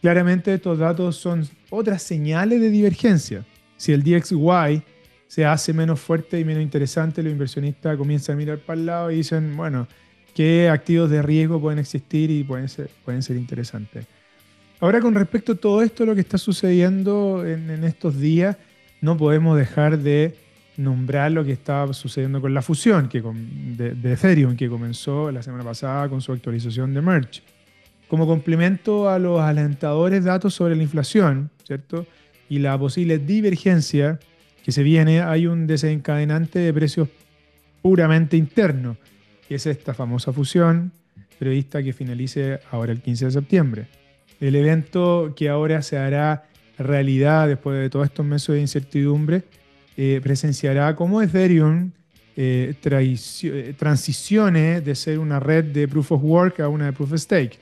Claramente 0.00 0.52
estos 0.52 0.78
datos 0.78 1.16
son 1.16 1.48
otras 1.70 2.02
señales 2.02 2.60
de 2.60 2.70
divergencia. 2.70 3.44
Si 3.76 3.92
el 3.92 4.02
DXY 4.02 4.82
se 5.28 5.46
hace 5.46 5.72
menos 5.72 6.00
fuerte 6.00 6.38
y 6.38 6.44
menos 6.44 6.62
interesante, 6.62 7.22
los 7.22 7.32
inversionistas 7.32 7.96
comienzan 7.96 8.34
a 8.34 8.38
mirar 8.38 8.58
para 8.58 8.80
el 8.80 8.86
lado 8.86 9.10
y 9.10 9.16
dicen, 9.16 9.56
bueno, 9.56 9.86
¿qué 10.34 10.68
activos 10.68 11.08
de 11.08 11.22
riesgo 11.22 11.60
pueden 11.60 11.78
existir 11.78 12.30
y 12.30 12.42
pueden 12.44 12.68
ser, 12.68 12.90
pueden 13.04 13.22
ser 13.22 13.36
interesantes? 13.36 14.06
Ahora 14.80 15.00
con 15.00 15.14
respecto 15.14 15.52
a 15.52 15.56
todo 15.56 15.82
esto, 15.82 16.04
lo 16.04 16.14
que 16.14 16.20
está 16.20 16.36
sucediendo 16.36 17.46
en, 17.46 17.70
en 17.70 17.84
estos 17.84 18.18
días, 18.18 18.56
no 19.00 19.16
podemos 19.16 19.56
dejar 19.56 19.98
de 19.98 20.34
nombrar 20.76 21.32
lo 21.32 21.44
que 21.44 21.52
estaba 21.52 21.92
sucediendo 21.92 22.40
con 22.40 22.54
la 22.54 22.62
fusión 22.62 23.08
que 23.08 23.22
de, 23.22 24.12
Ethereum, 24.12 24.56
que 24.56 24.68
comenzó 24.68 25.30
la 25.30 25.42
semana 25.42 25.64
pasada 25.64 26.08
con 26.08 26.20
su 26.20 26.32
actualización 26.32 26.94
de 26.94 27.02
Merge. 27.02 27.42
Como 28.08 28.26
complemento 28.26 29.08
a 29.08 29.18
los 29.18 29.40
alentadores 29.40 30.24
datos 30.24 30.54
sobre 30.54 30.76
la 30.76 30.82
inflación, 30.82 31.50
¿cierto? 31.64 32.06
Y 32.48 32.58
la 32.58 32.78
posible 32.78 33.18
divergencia 33.18 34.18
que 34.62 34.72
se 34.72 34.82
viene, 34.82 35.20
hay 35.22 35.46
un 35.46 35.66
desencadenante 35.66 36.58
de 36.58 36.72
precios 36.72 37.08
puramente 37.80 38.36
interno, 38.36 38.96
que 39.48 39.56
es 39.56 39.66
esta 39.66 39.94
famosa 39.94 40.32
fusión 40.32 40.92
prevista 41.38 41.82
que 41.82 41.92
finalice 41.92 42.60
ahora 42.70 42.92
el 42.92 43.00
15 43.00 43.24
de 43.24 43.30
septiembre. 43.32 43.86
El 44.40 44.54
evento 44.54 45.32
que 45.34 45.48
ahora 45.48 45.82
se 45.82 45.98
hará 45.98 46.44
realidad 46.78 47.48
después 47.48 47.80
de 47.80 47.90
todos 47.90 48.06
estos 48.06 48.24
meses 48.24 48.54
de 48.54 48.60
incertidumbre, 48.60 49.42
eh, 49.96 50.20
presenciará 50.22 50.94
cómo 50.96 51.20
Ethereum 51.20 51.90
eh, 52.36 52.74
eh, 52.82 53.74
transicione 53.78 54.80
de 54.80 54.94
ser 54.94 55.18
una 55.18 55.38
red 55.38 55.64
de 55.64 55.86
proof 55.86 56.12
of 56.12 56.22
work 56.22 56.60
a 56.60 56.68
una 56.68 56.86
de 56.86 56.92
proof 56.92 57.12
of 57.12 57.20
stake. 57.20 57.58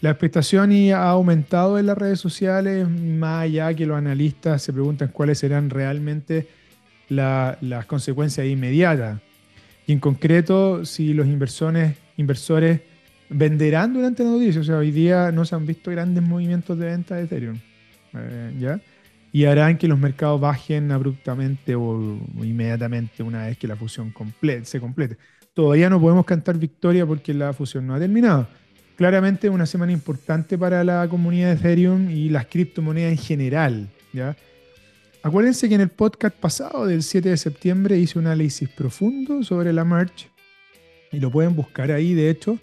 La 0.00 0.10
expectación 0.10 0.72
ha 0.92 1.08
aumentado 1.08 1.78
en 1.78 1.86
las 1.86 1.96
redes 1.96 2.20
sociales, 2.20 2.88
más 2.88 3.44
allá 3.44 3.72
que 3.74 3.86
los 3.86 3.96
analistas 3.96 4.62
se 4.62 4.72
preguntan 4.72 5.08
cuáles 5.08 5.38
serán 5.38 5.70
realmente 5.70 6.48
las 7.08 7.86
consecuencias 7.86 8.46
inmediatas. 8.46 9.20
Y 9.86 9.92
en 9.92 10.00
concreto, 10.00 10.84
si 10.84 11.14
los 11.14 11.26
inversores, 11.26 11.96
inversores 12.16 12.80
venderán 13.28 13.92
durante 13.92 14.24
la 14.24 14.30
noticia. 14.30 14.60
O 14.60 14.64
sea, 14.64 14.78
hoy 14.78 14.90
día 14.90 15.32
no 15.32 15.44
se 15.44 15.54
han 15.54 15.66
visto 15.66 15.90
grandes 15.90 16.22
movimientos 16.22 16.78
de 16.78 16.86
venta 16.86 17.16
de 17.16 17.22
Ethereum. 17.22 17.58
Eh, 18.14 18.54
¿Ya? 18.58 18.80
Y 19.36 19.44
harán 19.44 19.76
que 19.76 19.86
los 19.86 19.98
mercados 19.98 20.40
bajen 20.40 20.90
abruptamente 20.90 21.74
o, 21.74 22.18
inmediatamente 22.42 23.22
una 23.22 23.44
vez 23.44 23.58
que 23.58 23.66
la 23.66 23.76
fusión 23.76 24.14
se 24.62 24.80
complete. 24.80 25.18
Todavía 25.52 25.90
no 25.90 26.00
podemos 26.00 26.24
cantar 26.24 26.56
victoria 26.56 27.04
porque 27.04 27.34
la 27.34 27.52
fusión 27.52 27.86
no 27.86 27.94
ha 27.94 27.98
terminado. 27.98 28.48
Claramente 28.96 29.50
una 29.50 29.66
semana 29.66 29.92
importante 29.92 30.56
para 30.56 30.82
la 30.84 31.06
comunidad 31.06 31.48
de 31.48 31.56
Ethereum 31.56 32.08
y 32.08 32.30
las 32.30 32.46
criptomonedas 32.46 33.12
en 33.12 33.18
general. 33.18 33.88
Acuérdense 35.22 35.68
que 35.68 35.74
en 35.74 35.82
el 35.82 35.90
podcast 35.90 36.34
pasado 36.34 36.86
del 36.86 37.02
7 37.02 37.28
de 37.28 37.36
septiembre 37.36 37.98
hice 37.98 38.18
un 38.18 38.28
análisis 38.28 38.70
profundo 38.70 39.42
sobre 39.42 39.70
la 39.70 39.84
merch 39.84 40.30
y 41.12 41.20
lo 41.20 41.30
pueden 41.30 41.54
buscar 41.54 41.92
ahí, 41.92 42.14
de 42.14 42.30
hecho, 42.30 42.58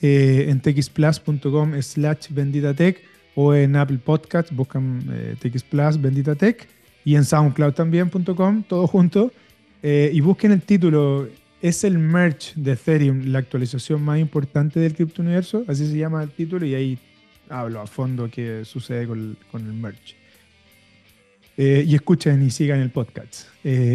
eh, 0.00 0.46
en 0.48 0.60
texplus.com 0.60 1.82
slash 1.82 2.28
benditatech 2.30 3.13
o 3.34 3.54
en 3.54 3.76
Apple 3.76 3.98
Podcasts, 3.98 4.54
buscan 4.54 5.04
eh, 5.10 5.36
TXPlus, 5.38 6.00
Bendita 6.00 6.34
Tech, 6.34 6.66
y 7.04 7.16
en 7.16 7.24
SoundCloud 7.24 7.72
también.com, 7.72 8.62
todo 8.62 8.86
junto, 8.86 9.32
eh, 9.82 10.10
y 10.12 10.20
busquen 10.20 10.52
el 10.52 10.62
título, 10.62 11.28
es 11.60 11.84
el 11.84 11.98
merch 11.98 12.54
de 12.54 12.72
Ethereum, 12.72 13.26
la 13.26 13.40
actualización 13.40 14.02
más 14.02 14.18
importante 14.18 14.80
del 14.80 14.94
criptouniverso, 14.94 15.64
así 15.68 15.86
se 15.86 15.96
llama 15.96 16.22
el 16.22 16.30
título, 16.30 16.64
y 16.64 16.74
ahí 16.74 16.98
hablo 17.48 17.80
a 17.80 17.86
fondo 17.86 18.28
qué 18.30 18.64
sucede 18.64 19.06
con, 19.06 19.36
el 19.52 19.72
merch. 19.72 20.16
Eh, 21.56 21.84
y 21.86 21.94
escuchen 21.94 22.42
y 22.44 22.50
sigan 22.50 22.80
el 22.80 22.90
podcast. 22.90 23.48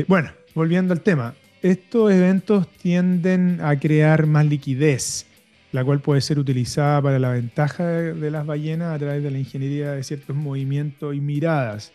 bueno, 0.07 0.31
volviendo 0.55 0.93
al 0.93 1.01
tema, 1.01 1.33
estos 1.61 2.11
eventos 2.11 2.67
tienden 2.77 3.59
a 3.61 3.77
crear 3.77 4.25
más 4.27 4.45
liquidez 4.45 5.25
la 5.71 5.83
cual 5.83 6.01
puede 6.01 6.21
ser 6.21 6.39
utilizada 6.39 7.01
para 7.01 7.19
la 7.19 7.31
ventaja 7.31 7.85
de 7.85 8.31
las 8.31 8.45
ballenas 8.45 8.95
a 8.95 8.99
través 8.99 9.23
de 9.23 9.31
la 9.31 9.37
ingeniería 9.37 9.91
de 9.91 10.03
ciertos 10.03 10.35
movimientos 10.35 11.15
y 11.15 11.21
miradas. 11.21 11.91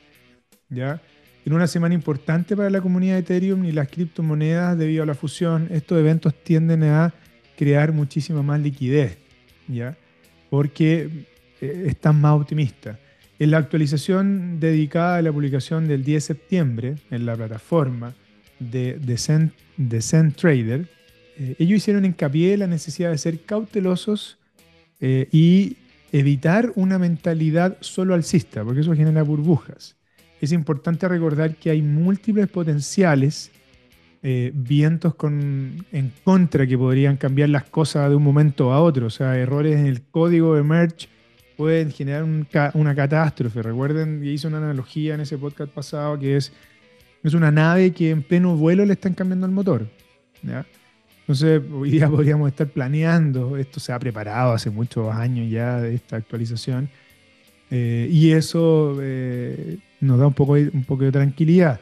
¿ya? 0.69 1.01
En 1.45 1.53
una 1.53 1.67
semana 1.67 1.95
importante 1.95 2.57
para 2.57 2.71
la 2.71 2.81
comunidad 2.81 3.15
de 3.15 3.21
Ethereum 3.21 3.65
y 3.65 3.73
las 3.73 3.89
criptomonedas 3.89 4.79
debido 4.79 5.03
a 5.03 5.07
la 5.07 5.15
fusión, 5.15 5.69
estos 5.71 5.99
eventos 5.99 6.35
tienden 6.43 6.85
a 6.85 7.13
crear 7.57 7.93
muchísima 7.93 8.43
más 8.43 8.61
liquidez, 8.61 9.19
¿ya? 9.67 9.97
porque 10.51 11.27
eh, 11.61 11.85
están 11.87 12.21
más 12.21 12.41
optimistas. 12.41 12.99
En 13.41 13.51
la 13.51 13.59
actualización 13.59 14.61
dedicada 14.61 15.17
a 15.17 15.23
la 15.23 15.33
publicación 15.33 15.89
del 15.89 16.05
10 16.05 16.15
de 16.15 16.21
septiembre 16.21 16.95
en 17.11 17.27
la 17.27 17.35
plataforma 17.35 18.15
de, 18.61 18.99
de 19.77 20.01
Zen 20.01 20.33
Trader, 20.33 20.89
eh, 21.37 21.57
ellos 21.59 21.79
hicieron 21.79 22.05
hincapié 22.05 22.55
en 22.55 22.61
la 22.61 22.67
necesidad 22.67 23.11
de 23.11 23.19
ser 23.19 23.41
cautelosos 23.41 24.39
eh, 25.01 25.29
y 25.33 25.77
evitar 26.13 26.73
una 26.77 26.99
mentalidad 26.99 27.77
solo 27.81 28.15
alcista, 28.15 28.65
porque 28.65 28.81
eso 28.81 28.95
genera 28.95 29.23
burbujas. 29.23 29.97
Es 30.41 30.53
importante 30.53 31.09
recordar 31.09 31.57
que 31.57 31.71
hay 31.71 31.83
múltiples 31.83 32.49
potenciales, 32.49 33.51
eh, 34.23 34.53
vientos 34.55 35.15
en 35.23 36.13
contra 36.23 36.67
que 36.67 36.79
podrían 36.79 37.17
cambiar 37.17 37.49
las 37.49 37.65
cosas 37.65 38.09
de 38.09 38.17
un 38.17 38.23
momento 38.23 38.73
a 38.73 38.81
otro. 38.81 39.07
O 39.07 39.11
sea, 39.11 39.37
errores 39.37 39.79
en 39.79 39.87
el 39.87 40.03
código 40.03 40.55
de 40.55 40.63
merge 40.63 41.09
pueden 41.57 41.91
generar 41.91 42.25
una 42.75 42.95
catástrofe. 42.95 43.63
Recuerden, 43.63 44.25
hice 44.25 44.47
una 44.47 44.59
analogía 44.59 45.15
en 45.15 45.21
ese 45.21 45.37
podcast 45.37 45.73
pasado 45.73 46.19
que 46.19 46.37
es, 46.37 46.53
es 47.23 47.35
una 47.35 47.51
nave 47.51 47.93
que 47.93 48.11
en 48.11 48.23
pleno 48.23 48.57
vuelo 48.57 48.85
le 48.85 48.95
están 48.95 49.15
cambiando 49.15 49.47
el 49.47 49.53
motor. 49.53 49.89
¿ya? 50.43 50.65
Entonces, 51.25 51.63
hoy 51.73 51.91
día 51.91 52.09
podríamos 52.11 52.49
estar 52.49 52.69
planeando, 52.69 53.57
esto 53.57 53.81
se 53.81 53.93
ha 53.93 53.99
preparado 53.99 54.53
hace 54.53 54.71
muchos 54.71 55.13
años 55.15 55.51
ya, 55.51 55.85
esta 55.87 56.17
actualización, 56.17 56.89
eh, 57.71 58.09
y 58.11 58.33
eso 58.33 58.99
eh, 59.01 59.79
nos 60.01 60.19
da 60.19 60.27
un 60.27 60.35
poco, 60.35 60.53
un 60.53 60.85
poco 60.85 61.05
de 61.05 61.13
tranquilidad. 61.13 61.81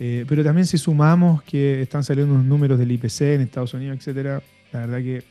Eh, 0.00 0.24
pero 0.28 0.42
también 0.42 0.66
si 0.66 0.78
sumamos 0.78 1.42
que 1.42 1.82
están 1.82 2.02
saliendo 2.02 2.32
unos 2.32 2.46
números 2.46 2.78
del 2.78 2.90
IPC 2.92 3.20
en 3.22 3.40
Estados 3.42 3.74
Unidos, 3.74 3.98
etcétera, 3.98 4.42
la 4.72 4.80
verdad 4.80 4.98
que 4.98 5.22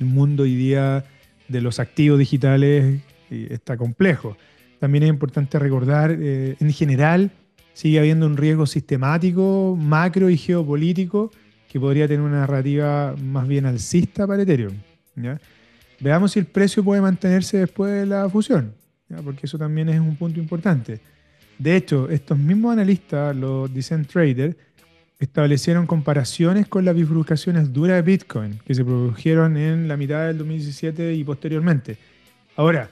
el 0.00 0.06
mundo 0.06 0.42
hoy 0.42 0.56
día 0.56 1.04
de 1.46 1.60
los 1.60 1.78
activos 1.78 2.18
digitales 2.18 3.00
está 3.30 3.76
complejo. 3.76 4.36
También 4.80 5.04
es 5.04 5.10
importante 5.10 5.58
recordar, 5.58 6.10
en 6.10 6.72
general, 6.72 7.30
sigue 7.74 7.98
habiendo 7.98 8.26
un 8.26 8.36
riesgo 8.36 8.66
sistemático, 8.66 9.76
macro 9.78 10.30
y 10.30 10.36
geopolítico 10.36 11.30
que 11.76 11.80
podría 11.80 12.08
tener 12.08 12.22
una 12.22 12.40
narrativa 12.40 13.14
más 13.22 13.46
bien 13.46 13.66
alcista 13.66 14.26
para 14.26 14.42
Ethereum. 14.44 14.72
Veamos 16.00 16.32
si 16.32 16.38
el 16.38 16.46
precio 16.46 16.82
puede 16.82 17.02
mantenerse 17.02 17.58
después 17.58 17.92
de 17.92 18.06
la 18.06 18.30
fusión, 18.30 18.72
porque 19.22 19.44
eso 19.44 19.58
también 19.58 19.90
es 19.90 20.00
un 20.00 20.16
punto 20.16 20.40
importante. 20.40 21.00
De 21.58 21.76
hecho, 21.76 22.08
estos 22.08 22.38
mismos 22.38 22.72
analistas, 22.72 23.36
los 23.36 23.74
Decent 23.74 24.08
Trader, 24.08 24.56
establecieron 25.18 25.86
comparaciones 25.86 26.66
con 26.66 26.82
las 26.82 26.94
bifurcaciones 26.94 27.70
duras 27.70 27.96
de 27.96 28.10
Bitcoin 28.10 28.58
que 28.66 28.74
se 28.74 28.82
produjeron 28.82 29.58
en 29.58 29.86
la 29.86 29.98
mitad 29.98 30.28
del 30.28 30.38
2017 30.38 31.12
y 31.12 31.24
posteriormente. 31.24 31.98
Ahora, 32.56 32.88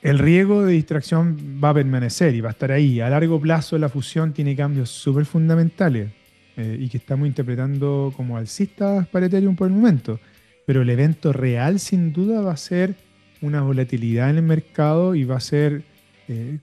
el 0.00 0.18
riesgo 0.18 0.64
de 0.64 0.72
distracción 0.72 1.60
va 1.62 1.68
a 1.68 1.74
permanecer 1.74 2.34
y 2.34 2.40
va 2.40 2.48
a 2.48 2.52
estar 2.52 2.72
ahí. 2.72 2.98
A 3.02 3.10
largo 3.10 3.38
plazo 3.38 3.76
la 3.76 3.90
fusión 3.90 4.32
tiene 4.32 4.56
cambios 4.56 4.88
súper 4.88 5.26
fundamentales. 5.26 6.12
Eh, 6.56 6.76
y 6.80 6.88
que 6.88 6.98
estamos 6.98 7.26
interpretando 7.28 8.12
como 8.16 8.36
alcistas 8.36 9.06
para 9.08 9.26
Ethereum 9.26 9.56
por 9.56 9.68
el 9.68 9.74
momento. 9.74 10.18
Pero 10.66 10.82
el 10.82 10.90
evento 10.90 11.32
real 11.32 11.78
sin 11.78 12.12
duda 12.12 12.40
va 12.40 12.52
a 12.52 12.56
ser 12.56 12.96
una 13.40 13.62
volatilidad 13.62 14.30
en 14.30 14.36
el 14.36 14.42
mercado 14.42 15.14
y 15.14 15.24
va 15.24 15.36
a 15.36 15.40
ser 15.40 15.82
eh, 16.28 16.58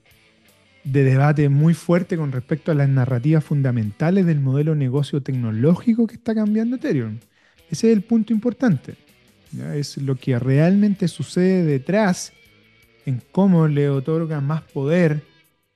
de 0.84 1.04
debate 1.04 1.48
muy 1.48 1.74
fuerte 1.74 2.16
con 2.16 2.32
respecto 2.32 2.70
a 2.70 2.74
las 2.74 2.88
narrativas 2.88 3.44
fundamentales 3.44 4.26
del 4.26 4.40
modelo 4.40 4.74
negocio 4.74 5.22
tecnológico 5.22 6.06
que 6.06 6.14
está 6.14 6.34
cambiando 6.34 6.76
Ethereum. 6.76 7.18
Ese 7.70 7.90
es 7.90 7.96
el 7.96 8.02
punto 8.02 8.32
importante. 8.32 8.94
Es 9.74 9.96
lo 9.96 10.14
que 10.14 10.38
realmente 10.38 11.08
sucede 11.08 11.64
detrás 11.64 12.32
en 13.06 13.22
cómo 13.32 13.66
le 13.66 13.88
otorga 13.88 14.40
más 14.40 14.62
poder 14.62 15.22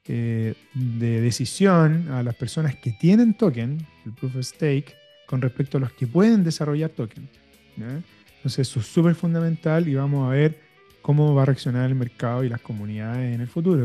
eh, 0.05 0.55
de 0.75 1.21
decisión 1.21 2.09
a 2.11 2.23
las 2.23 2.35
personas 2.35 2.77
que 2.77 2.93
tienen 2.93 3.35
token, 3.35 3.87
el 4.05 4.13
proof 4.13 4.37
of 4.37 4.45
stake, 4.45 4.95
con 5.27 5.41
respecto 5.41 5.79
a 5.79 5.81
los 5.81 5.93
que 5.93 6.07
pueden 6.07 6.45
desarrollar 6.45 6.91
token. 6.91 7.29
Entonces 7.77 8.69
eso 8.69 8.81
es 8.81 8.87
súper 8.87 9.15
fundamental 9.15 9.89
y 9.89 9.95
vamos 9.95 10.27
a 10.27 10.31
ver 10.31 10.59
cómo 11.01 11.35
va 11.35 11.43
a 11.43 11.47
reaccionar 11.47 11.89
el 11.89 11.95
mercado 11.95 12.45
y 12.45 12.49
las 12.49 12.61
comunidades 12.61 13.35
en 13.35 13.41
el 13.41 13.49
futuro. 13.49 13.85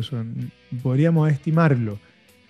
podríamos 0.82 1.32
estimarlo. 1.32 2.00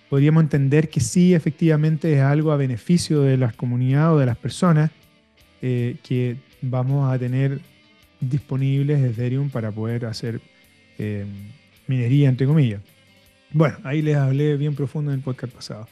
Podríamos 0.08 0.42
entender 0.42 0.88
que 0.88 1.00
sí, 1.00 1.34
efectivamente 1.34 2.14
es 2.14 2.20
algo 2.20 2.50
a 2.50 2.56
beneficio 2.56 3.22
de 3.22 3.36
las 3.36 3.54
comunidades 3.54 4.14
o 4.14 4.18
de 4.18 4.26
las 4.26 4.38
personas 4.38 4.90
eh, 5.60 5.96
que 6.02 6.36
vamos 6.62 7.12
a 7.12 7.18
tener 7.18 7.60
disponibles 8.20 9.00
Ethereum 9.02 9.50
para 9.50 9.70
poder 9.70 10.06
hacer 10.06 10.40
eh, 10.98 11.26
minería, 11.86 12.28
entre 12.28 12.46
comillas. 12.46 12.80
Bueno, 13.52 13.76
ahí 13.84 14.02
les 14.02 14.16
hablé 14.16 14.56
bien 14.56 14.74
profundo 14.74 15.10
en 15.10 15.18
el 15.18 15.24
podcast 15.24 15.52
pasado. 15.52 15.88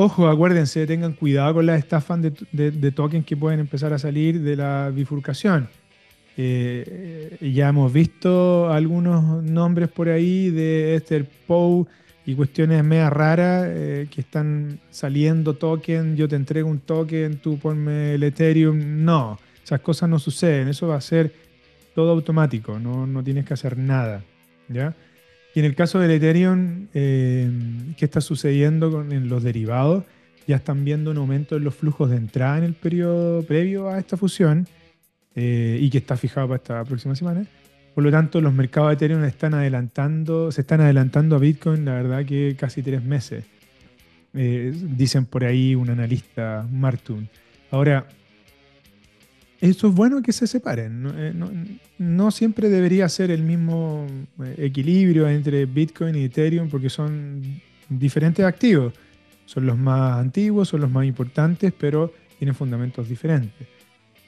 Ojo, 0.00 0.28
acuérdense, 0.28 0.86
tengan 0.86 1.12
cuidado 1.12 1.54
con 1.54 1.66
las 1.66 1.80
estafas 1.80 2.22
de, 2.22 2.30
de, 2.70 2.92
tokens 2.92 3.26
que 3.26 3.36
pueden 3.36 3.58
empezar 3.58 3.92
a 3.92 3.98
salir 3.98 4.40
de 4.42 4.54
la 4.54 4.92
bifurcación. 4.94 5.68
Eh, 6.36 7.36
ya 7.40 7.70
hemos 7.70 7.92
visto 7.92 8.70
algunos 8.70 9.42
nombres 9.42 9.88
por 9.88 10.08
ahí 10.08 10.50
de 10.50 10.94
Esther 10.94 11.28
Poe 11.48 11.86
y 12.24 12.36
cuestiones 12.36 12.84
media 12.84 13.10
raras 13.10 13.66
eh, 13.66 14.06
que 14.08 14.20
están 14.20 14.78
saliendo 14.88 15.54
token, 15.54 16.16
yo 16.16 16.28
te 16.28 16.36
entrego 16.36 16.70
un 16.70 16.78
token, 16.78 17.38
tú 17.38 17.58
ponme 17.58 18.14
el 18.14 18.22
Ethereum. 18.22 19.04
No, 19.04 19.36
esas 19.64 19.80
cosas 19.80 20.08
no 20.08 20.20
suceden, 20.20 20.68
eso 20.68 20.86
va 20.86 20.94
a 20.94 21.00
ser 21.00 21.34
todo 21.96 22.12
automático, 22.12 22.78
no, 22.78 23.04
no 23.04 23.24
tienes 23.24 23.44
que 23.44 23.54
hacer 23.54 23.76
nada. 23.76 24.22
¿ya? 24.68 24.94
Y 25.58 25.60
en 25.60 25.64
el 25.64 25.74
caso 25.74 25.98
del 25.98 26.12
Ethereum, 26.12 26.86
eh, 26.94 27.50
¿qué 27.96 28.04
está 28.04 28.20
sucediendo 28.20 28.92
con, 28.92 29.28
los 29.28 29.42
derivados? 29.42 30.04
Ya 30.46 30.54
están 30.54 30.84
viendo 30.84 31.10
un 31.10 31.16
aumento 31.16 31.56
en 31.56 31.64
los 31.64 31.74
flujos 31.74 32.10
de 32.10 32.16
entrada 32.16 32.58
en 32.58 32.62
el 32.62 32.74
periodo 32.74 33.42
previo 33.42 33.88
a 33.88 33.98
esta 33.98 34.16
fusión 34.16 34.68
eh, 35.34 35.76
y 35.80 35.90
que 35.90 35.98
está 35.98 36.16
fijado 36.16 36.46
para 36.46 36.58
esta 36.58 36.84
próxima 36.84 37.16
semana. 37.16 37.44
Por 37.92 38.04
lo 38.04 38.10
tanto, 38.12 38.40
los 38.40 38.54
mercados 38.54 38.90
de 38.90 38.94
Ethereum 38.94 39.24
están 39.24 39.52
adelantando, 39.52 40.52
se 40.52 40.60
están 40.60 40.80
adelantando 40.80 41.34
a 41.34 41.40
Bitcoin, 41.40 41.84
la 41.84 41.94
verdad 41.94 42.24
que 42.24 42.54
casi 42.56 42.80
tres 42.80 43.02
meses. 43.02 43.44
Eh, 44.34 44.72
dicen 44.72 45.26
por 45.26 45.42
ahí 45.42 45.74
un 45.74 45.90
analista, 45.90 46.68
Martun. 46.70 47.28
Ahora, 47.72 48.06
eso 49.60 49.88
es 49.88 49.94
bueno 49.94 50.22
que 50.22 50.32
se 50.32 50.46
separen. 50.46 51.12
Eh, 51.16 51.34
no, 51.98 52.30
siempre 52.30 52.68
debería 52.68 53.08
ser 53.08 53.30
el 53.30 53.42
mismo 53.42 54.06
eh, 54.44 54.54
equilibrio 54.58 55.28
entre 55.28 55.66
Bitcoin 55.66 56.14
y 56.14 56.24
Ethereum 56.24 56.68
porque 56.68 56.88
son 56.88 57.60
diferentes 57.88 58.44
activos. 58.44 58.92
Son 59.46 59.66
los 59.66 59.76
más 59.76 60.18
antiguos, 60.18 60.68
son 60.68 60.82
los 60.82 60.90
más 60.90 61.06
importantes, 61.06 61.72
pero 61.76 62.12
tienen 62.38 62.54
fundamentos 62.54 63.08
diferentes. 63.08 63.66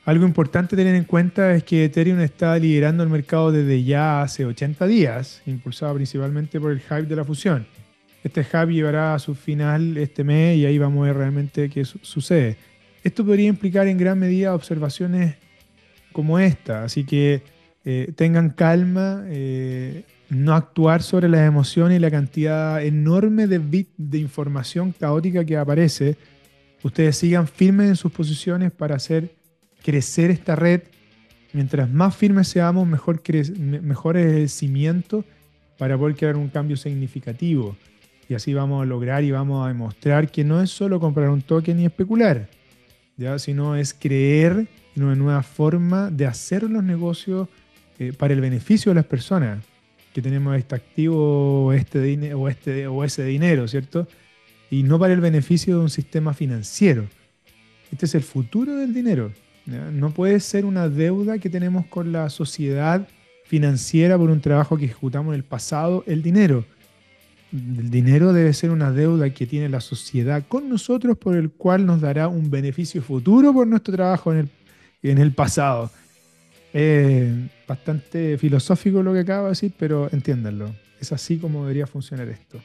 Algo 0.05 0.25
importante 0.25 0.75
tener 0.75 0.95
en 0.95 1.05
cuenta 1.05 1.55
es 1.55 1.63
que 1.63 1.85
Ethereum 1.85 2.21
está 2.21 2.59
liderando 2.59 3.05
el 3.05 3.11
mercado 3.11 3.53
desde 3.53 3.85
ya 3.85 4.23
hace 4.23 4.47
80 4.47 4.87
días, 4.87 5.43
impulsado 5.47 5.95
principalmente 5.95 6.59
por 6.59 6.73
el 6.73 6.81
hype 6.81 7.03
de 7.03 7.17
la 7.17 7.25
fusión. 7.25 7.67
Este 8.25 8.43
hype 8.43 8.73
llevará 8.73 9.15
a 9.15 9.19
su 9.19 9.35
final 9.35 9.97
este 9.97 10.25
mes 10.25 10.57
y 10.59 10.67
ahí 10.67 10.79
vamos 10.79 11.03
a 11.03 11.07
ver 11.09 11.17
realmente 11.19 11.69
qué 11.69 11.85
sucede. 11.85 12.57
Esto 13.03 13.25
podría 13.25 13.49
implicar 13.49 13.87
en 13.89 13.97
gran 13.97 14.19
medida 14.19 14.55
observaciones 14.55 15.37
como 16.13 16.39
esta, 16.39 16.85
así 16.85 17.05
que 17.05 17.43
eh, 17.85 18.13
tengan 18.15 18.51
calma, 18.51 19.25
eh, 19.29 20.05
no 20.29 20.55
actuar 20.55 21.03
sobre 21.03 21.29
las 21.29 21.47
emociones 21.49 21.97
y 21.97 22.01
la 22.01 22.11
cantidad 22.11 22.85
enorme 22.85 23.47
de 23.47 23.59
bits 23.59 23.93
de 23.97 24.19
información 24.19 24.93
caótica 24.93 25.45
que 25.45 25.57
aparece. 25.57 26.17
Ustedes 26.83 27.17
sigan 27.17 27.49
firmes 27.49 27.89
en 27.89 27.97
sus 27.97 28.13
posiciones 28.13 28.71
para 28.71 28.97
hacer 28.97 29.35
crecer 29.83 30.31
esta 30.31 30.55
red. 30.55 30.83
Mientras 31.55 31.91
más 31.91 32.15
firmes 32.15 32.49
seamos, 32.49 32.87
mejor, 32.87 33.23
mejor 33.59 34.19
es 34.19 34.27
el 34.27 34.49
cimiento 34.51 35.25
para 35.79 35.97
poder 35.97 36.17
crear 36.17 36.37
un 36.37 36.49
cambio 36.49 36.77
significativo. 36.77 37.77
Y 38.29 38.35
así 38.35 38.53
vamos 38.53 38.83
a 38.83 38.87
lograr 38.87 39.25
y 39.25 39.31
vamos 39.31 39.65
a 39.65 39.69
demostrar 39.69 40.31
que 40.31 40.45
no 40.45 40.61
es 40.61 40.71
solo 40.71 41.01
comprar 41.01 41.31
un 41.31 41.43
token 41.43 41.81
y 41.81 41.87
especular 41.87 42.60
sino 43.39 43.77
es 43.77 43.95
creer 43.95 44.67
en 44.97 45.03
una 45.03 45.15
nueva 45.15 45.43
forma 45.43 46.11
de 46.11 46.27
hacer 46.27 46.63
los 46.63 46.83
negocios 46.83 47.49
eh, 47.99 48.13
para 48.13 48.33
el 48.33 48.41
beneficio 48.41 48.91
de 48.91 48.97
las 48.97 49.05
personas 49.05 49.63
que 50.15 50.23
tenemos 50.23 50.57
este 50.57 50.75
activo 50.75 51.67
o, 51.67 51.73
este 51.73 52.35
o, 52.35 52.49
este, 52.49 52.87
o 52.87 53.05
ese 53.05 53.25
dinero, 53.25 53.69
¿cierto? 53.69 54.09
Y 54.71 54.83
no 54.83 54.99
para 54.99 55.13
el 55.13 55.21
beneficio 55.21 55.77
de 55.77 55.83
un 55.83 55.91
sistema 55.91 56.33
financiero. 56.33 57.05
Este 57.93 58.07
es 58.07 58.15
el 58.15 58.23
futuro 58.23 58.75
del 58.77 58.95
dinero. 58.95 59.33
No 59.67 60.11
puede 60.11 60.41
ser 60.41 60.65
una 60.65 60.89
deuda 60.89 61.39
que 61.39 61.51
tenemos 61.51 61.87
con 61.87 62.13
la 62.13 62.29
sociedad 62.31 63.07
financiera 63.45 64.17
por 64.17 64.31
un 64.31 64.41
trabajo 64.41 64.77
que 64.77 64.87
ejecutamos 64.87 65.35
en 65.35 65.41
el 65.41 65.45
pasado, 65.45 66.03
el 66.07 66.23
dinero 66.23 66.65
el 67.53 67.91
dinero 67.91 68.33
debe 68.33 68.53
ser 68.53 68.71
una 68.71 68.93
deuda 68.93 69.31
que 69.31 69.47
tiene 69.47 69.69
la 69.69 69.81
sociedad 69.81 70.45
con 70.49 70.69
nosotros 70.69 71.19
por 71.19 71.37
el 71.37 71.51
cual 71.51 71.87
nos 71.87 72.01
dará 72.01 72.29
un 72.29 72.51
beneficio 72.51 73.03
futuro 73.03 73.53
por 73.53 73.67
nuestro 73.67 73.95
trabajo 73.95 74.33
en 74.33 74.39
el, 74.39 74.49
en 75.03 75.19
el 75.19 75.33
pasado. 75.33 75.91
bastante 77.67 78.39
filosófico 78.39 79.03
lo 79.03 79.13
que 79.13 79.21
acabo 79.21 79.45
de 79.45 79.51
decir, 79.51 79.73
pero 79.79 80.09
entiéndanlo. 80.13 80.75
Es 81.01 81.13
así 81.13 81.39
como 81.39 81.63
debería 81.63 81.87
funcionar 81.87 82.29
esto. 82.29 82.61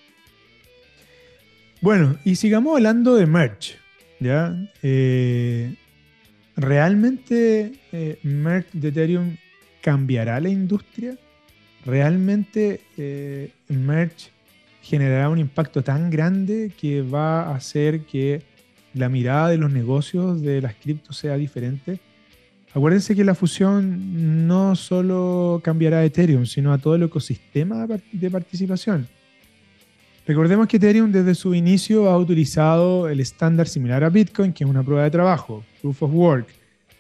Bueno, 1.82 2.18
y 2.24 2.36
sigamos 2.36 2.76
hablando 2.76 3.16
de 3.16 3.26
merch. 3.26 3.78
¿ya? 4.20 4.56
Eh, 4.82 5.76
¿Realmente 6.56 7.74
eh, 7.92 8.18
merch 8.24 8.72
de 8.72 8.88
Ethereum 8.90 9.38
cambiará 9.82 10.40
la 10.40 10.50
industria? 10.50 11.18
¿Realmente 11.86 12.82
eh, 12.98 13.52
merch 13.68 14.32
generará 14.86 15.30
un 15.30 15.40
impacto 15.40 15.84
tan 15.84 16.12
grande 16.12 16.72
que 16.80 17.02
va 17.02 17.42
a 17.42 17.56
hacer 17.56 18.02
que 18.02 18.44
la 18.94 19.10
mirada 19.10 19.50
de 19.50 19.58
los 19.58 19.72
negocios 19.72 20.44
de 20.44 20.62
las 20.62 20.76
criptos 20.76 21.18
sea 21.18 21.38
diferente. 21.38 22.00
Acuérdense 22.72 23.16
que 23.16 23.24
la 23.24 23.34
fusión 23.34 24.48
no 24.48 24.76
solo 24.76 25.60
cambiará 25.64 26.00
a 26.00 26.06
Ethereum, 26.06 26.46
sino 26.46 26.72
a 26.72 26.78
todo 26.78 26.96
el 26.96 27.04
ecosistema 27.04 27.88
de 28.12 28.30
participación. 28.30 29.08
Recordemos 30.28 30.68
que 30.68 30.78
Ethereum 30.78 31.12
desde 31.12 31.34
su 31.34 31.56
inicio 31.56 32.08
ha 32.10 32.18
utilizado 32.18 33.10
el 33.10 33.20
estándar 33.20 33.68
similar 33.68 34.04
a 34.04 34.10
Bitcoin, 34.10 34.54
que 34.54 34.66
es 34.66 34.70
una 34.70 34.84
prueba 34.84 35.04
de 35.04 35.12
trabajo, 35.12 35.64
Proof 35.82 36.04
of 36.04 36.14
Work. 36.14 36.48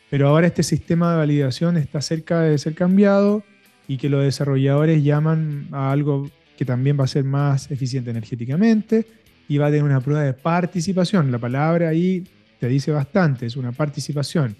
Pero 0.10 0.30
ahora 0.30 0.48
este 0.48 0.64
sistema 0.64 1.12
de 1.12 1.18
validación 1.18 1.78
está 1.78 2.02
cerca 2.02 2.42
de 2.42 2.58
ser 2.58 2.74
cambiado 2.74 3.44
y 3.88 3.98
que 3.98 4.10
los 4.10 4.24
desarrolladores 4.24 5.04
llaman 5.04 5.68
a 5.72 5.92
algo 5.92 6.32
que 6.58 6.66
también 6.66 7.00
va 7.00 7.04
a 7.04 7.08
ser 7.08 7.24
más 7.24 7.70
eficiente 7.72 8.12
energéticamente 8.12 9.06
y 9.48 9.58
va 9.58 9.68
a 9.68 9.70
tener 9.70 9.84
una 9.84 10.02
prueba 10.02 10.24
de 10.24 10.34
participación. 10.34 11.32
La 11.32 11.40
palabra 11.40 11.90
ahí 11.90 12.24
te 12.60 12.68
dice 12.68 12.92
bastante, 12.92 13.46
es 13.46 13.56
una 13.58 13.72
participación. 13.72 14.56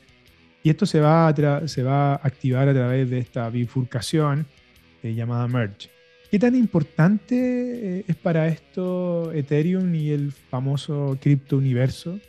Y 0.64 0.70
esto 0.70 0.86
se 0.86 1.00
va 1.00 1.28
a, 1.28 1.68
se 1.68 1.84
va 1.84 2.14
a 2.14 2.16
activar 2.16 2.68
a 2.68 2.74
través 2.74 3.10
de 3.10 3.20
esta 3.20 3.50
bifurcación 3.50 4.46
eh, 5.04 5.14
llamada 5.14 5.48
merge. 5.48 5.90
¿Qué 6.32 6.40
tan 6.40 6.56
importante 6.56 8.00
eh, 8.00 8.06
es 8.08 8.16
para 8.16 8.48
esto 8.48 9.32
Ethereum 9.32 9.94
y 9.94 10.10
el 10.10 10.32
famoso 10.32 11.18
cripto 11.22 11.58
universo? 11.58 12.20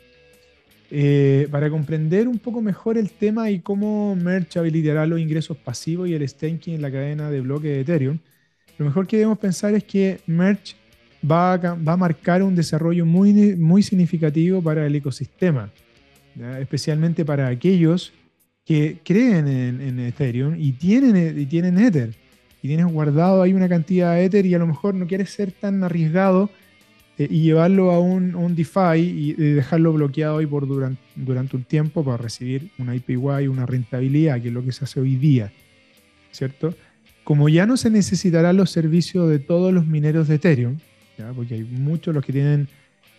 Eh, 0.89 1.49
para 1.51 1.69
comprender 1.69 2.29
un 2.29 2.39
poco 2.39 2.61
mejor 2.61 2.97
el 2.97 3.11
tema 3.11 3.51
y 3.51 3.59
cómo 3.59 4.15
Merge 4.15 4.57
habilitará 4.57 5.05
los 5.05 5.19
ingresos 5.19 5.57
pasivos 5.57 6.07
y 6.07 6.13
el 6.13 6.27
staking 6.27 6.75
en 6.75 6.81
la 6.81 6.89
cadena 6.89 7.29
de 7.29 7.41
bloques 7.41 7.69
de 7.69 7.81
Ethereum, 7.81 8.19
lo 8.77 8.85
mejor 8.85 9.07
que 9.07 9.17
debemos 9.17 9.39
pensar 9.39 9.73
es 9.73 9.83
que 9.83 10.19
Merch 10.27 10.75
va 11.29 11.53
a, 11.53 11.97
marcar 11.97 12.43
un 12.43 12.55
desarrollo 12.55 13.05
muy, 13.05 13.83
significativo 13.83 14.61
para 14.61 14.85
el 14.85 14.95
ecosistema, 14.95 15.69
especialmente 16.59 17.25
para 17.25 17.47
aquellos 17.47 18.13
que 18.65 18.99
creen 19.03 19.47
en, 19.47 19.99
Ethereum 19.99 20.55
y 20.57 20.73
tienen, 20.73 21.39
y 21.39 21.45
tienen 21.45 21.77
Ether 21.79 22.13
y 22.61 22.67
tienes 22.67 22.85
guardado 22.87 23.41
ahí 23.41 23.53
una 23.53 23.69
cantidad 23.69 24.15
de 24.15 24.25
Ether 24.25 24.45
y 24.45 24.53
a 24.53 24.59
lo 24.59 24.67
mejor 24.67 24.93
no 24.93 25.07
quieres 25.07 25.29
ser 25.29 25.51
tan 25.51 25.83
arriesgado 25.83 26.49
eh, 27.17 27.27
y 27.29 27.41
llevarlo 27.41 27.91
a 27.91 27.99
un, 27.99 28.35
un, 28.35 28.55
DeFi 28.55 28.97
y, 28.97 29.33
dejarlo 29.33 29.93
bloqueado 29.93 30.39
ahí 30.39 30.45
por 30.45 30.67
durante, 30.67 31.01
durante 31.15 31.55
un 31.55 31.63
tiempo 31.63 32.03
para 32.03 32.17
recibir 32.17 32.69
una 32.77 32.95
IPY, 32.95 33.47
una 33.47 33.65
rentabilidad, 33.65 34.41
que 34.41 34.49
es 34.49 34.53
lo 34.53 34.63
que 34.63 34.71
se 34.71 34.83
hace 34.83 34.99
hoy 34.99 35.15
día, 35.15 35.51
¿cierto? 36.31 36.75
Como 37.27 37.49
ya 37.49 37.65
no 37.65 37.75
se 37.75 37.89
necesitarán 37.89 38.55
los 38.55 38.71
servicios 38.71 39.29
de 39.29 39.37
todos 39.37 39.73
los 39.73 39.85
mineros 39.85 40.29
de 40.29 40.35
Ethereum, 40.35 40.77
porque 41.35 41.55
hay 41.55 41.63
muchos 41.65 42.15
los 42.15 42.23
que 42.23 42.31
tienen 42.31 42.69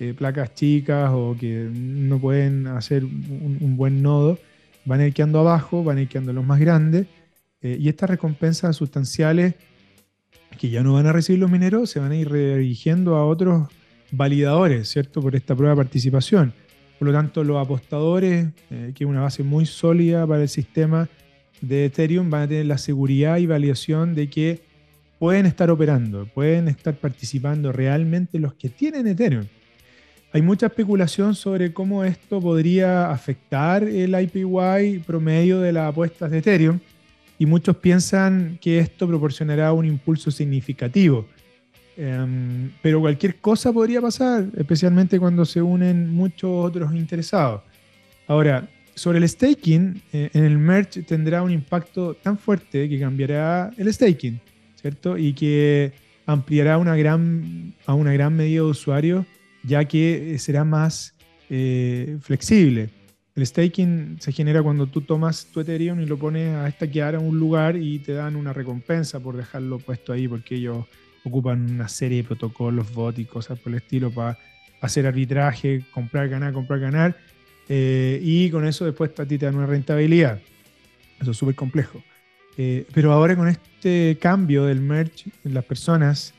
eh, 0.00 0.14
placas 0.16 0.54
chicas 0.54 1.10
o 1.12 1.36
que 1.38 1.68
no 1.70 2.18
pueden 2.18 2.68
hacer 2.68 3.04
un, 3.04 3.76
buen 3.76 4.00
nodo, 4.00 4.38
van 4.86 5.00
a 5.00 5.06
ir 5.06 5.12
quedando 5.12 5.40
abajo, 5.40 5.84
van 5.84 5.98
a 5.98 6.00
ir 6.00 6.08
quedando 6.08 6.32
los 6.32 6.42
más 6.42 6.58
grandes, 6.58 7.06
eh, 7.60 7.76
y 7.78 7.90
estas 7.90 8.08
recompensas 8.08 8.74
sustanciales 8.76 9.56
que 10.58 10.70
ya 10.70 10.82
no 10.82 10.94
van 10.94 11.06
a 11.06 11.12
recibir 11.12 11.40
los 11.40 11.50
mineros 11.50 11.90
se 11.90 12.00
van 12.00 12.12
a 12.12 12.16
ir 12.16 12.30
redirigiendo 12.30 13.14
a 13.14 13.26
otros 13.26 13.68
validadores, 14.10 14.88
¿cierto? 14.88 15.20
Por 15.20 15.36
esta 15.36 15.54
prueba 15.54 15.74
de 15.74 15.82
participación. 15.82 16.54
Por 16.98 17.08
lo 17.08 17.12
tanto, 17.12 17.44
los 17.44 17.62
apostadores, 17.62 18.46
eh, 18.70 18.92
que 18.94 19.04
es 19.04 19.10
una 19.10 19.20
base 19.20 19.42
muy 19.42 19.66
sólida 19.66 20.26
para 20.26 20.40
el 20.40 20.48
sistema, 20.48 21.10
de 21.60 21.86
Ethereum 21.86 22.30
van 22.30 22.42
a 22.42 22.48
tener 22.48 22.66
la 22.66 22.78
seguridad 22.78 23.38
y 23.38 23.46
validación 23.46 24.14
de 24.14 24.28
que 24.30 24.60
pueden 25.18 25.46
estar 25.46 25.70
operando, 25.70 26.26
pueden 26.26 26.68
estar 26.68 26.94
participando 26.94 27.72
realmente 27.72 28.38
los 28.38 28.54
que 28.54 28.68
tienen 28.68 29.06
Ethereum. 29.06 29.46
Hay 30.32 30.42
mucha 30.42 30.66
especulación 30.66 31.34
sobre 31.34 31.72
cómo 31.72 32.04
esto 32.04 32.40
podría 32.40 33.10
afectar 33.10 33.82
el 33.82 34.14
IPY 34.20 35.00
promedio 35.06 35.60
de 35.60 35.72
las 35.72 35.88
apuestas 35.90 36.30
de 36.30 36.38
Ethereum 36.38 36.78
y 37.38 37.46
muchos 37.46 37.76
piensan 37.76 38.58
que 38.60 38.78
esto 38.78 39.06
proporcionará 39.06 39.72
un 39.72 39.86
impulso 39.86 40.30
significativo. 40.30 41.26
Em, 41.96 42.70
pero 42.82 43.00
cualquier 43.00 43.36
cosa 43.36 43.72
podría 43.72 44.00
pasar, 44.00 44.46
especialmente 44.56 45.18
cuando 45.18 45.44
se 45.44 45.62
unen 45.62 46.12
muchos 46.12 46.50
otros 46.52 46.94
interesados. 46.94 47.62
Ahora, 48.26 48.68
sobre 48.98 49.18
el 49.18 49.28
staking, 49.28 50.02
eh, 50.12 50.30
en 50.34 50.44
el 50.44 50.58
merge 50.58 51.02
tendrá 51.02 51.42
un 51.42 51.52
impacto 51.52 52.14
tan 52.14 52.36
fuerte 52.36 52.88
que 52.88 52.98
cambiará 52.98 53.70
el 53.76 53.92
staking, 53.92 54.40
¿cierto? 54.74 55.16
Y 55.16 55.32
que 55.32 55.92
ampliará 56.26 56.78
una 56.78 56.96
gran, 56.96 57.74
a 57.86 57.94
una 57.94 58.12
gran 58.12 58.34
medida 58.34 58.62
de 58.62 58.68
usuarios, 58.68 59.24
ya 59.62 59.84
que 59.84 60.34
eh, 60.34 60.38
será 60.38 60.64
más 60.64 61.14
eh, 61.48 62.18
flexible. 62.20 62.90
El 63.36 63.46
staking 63.46 64.16
se 64.18 64.32
genera 64.32 64.62
cuando 64.62 64.88
tú 64.88 65.00
tomas 65.00 65.46
tu 65.46 65.60
Ethereum 65.60 66.00
y 66.00 66.06
lo 66.06 66.18
pones 66.18 66.56
a 66.56 66.66
estaquear 66.66 67.14
a 67.14 67.20
un 67.20 67.38
lugar 67.38 67.76
y 67.76 68.00
te 68.00 68.12
dan 68.12 68.34
una 68.34 68.52
recompensa 68.52 69.20
por 69.20 69.36
dejarlo 69.36 69.78
puesto 69.78 70.12
ahí, 70.12 70.26
porque 70.26 70.56
ellos 70.56 70.84
ocupan 71.22 71.70
una 71.70 71.88
serie 71.88 72.18
de 72.18 72.24
protocolos, 72.24 72.92
bots 72.92 73.20
y 73.20 73.24
cosas 73.26 73.60
por 73.60 73.72
el 73.72 73.78
estilo 73.78 74.10
para 74.10 74.36
hacer 74.80 75.06
arbitraje, 75.06 75.84
comprar, 75.92 76.28
ganar, 76.28 76.52
comprar, 76.52 76.80
ganar 76.80 77.16
eh, 77.68 78.20
y 78.22 78.50
con 78.50 78.66
eso 78.66 78.84
después 78.84 79.10
a 79.18 79.26
ti 79.26 79.38
te 79.38 79.46
dan 79.46 79.56
una 79.56 79.66
rentabilidad. 79.66 80.40
Eso 81.20 81.32
es 81.32 81.36
súper 81.36 81.54
complejo. 81.54 82.02
Eh, 82.56 82.86
pero 82.92 83.12
ahora 83.12 83.36
con 83.36 83.48
este 83.48 84.16
cambio 84.20 84.64
del 84.64 84.80
merge, 84.80 85.30
las 85.44 85.64
personas 85.64 86.34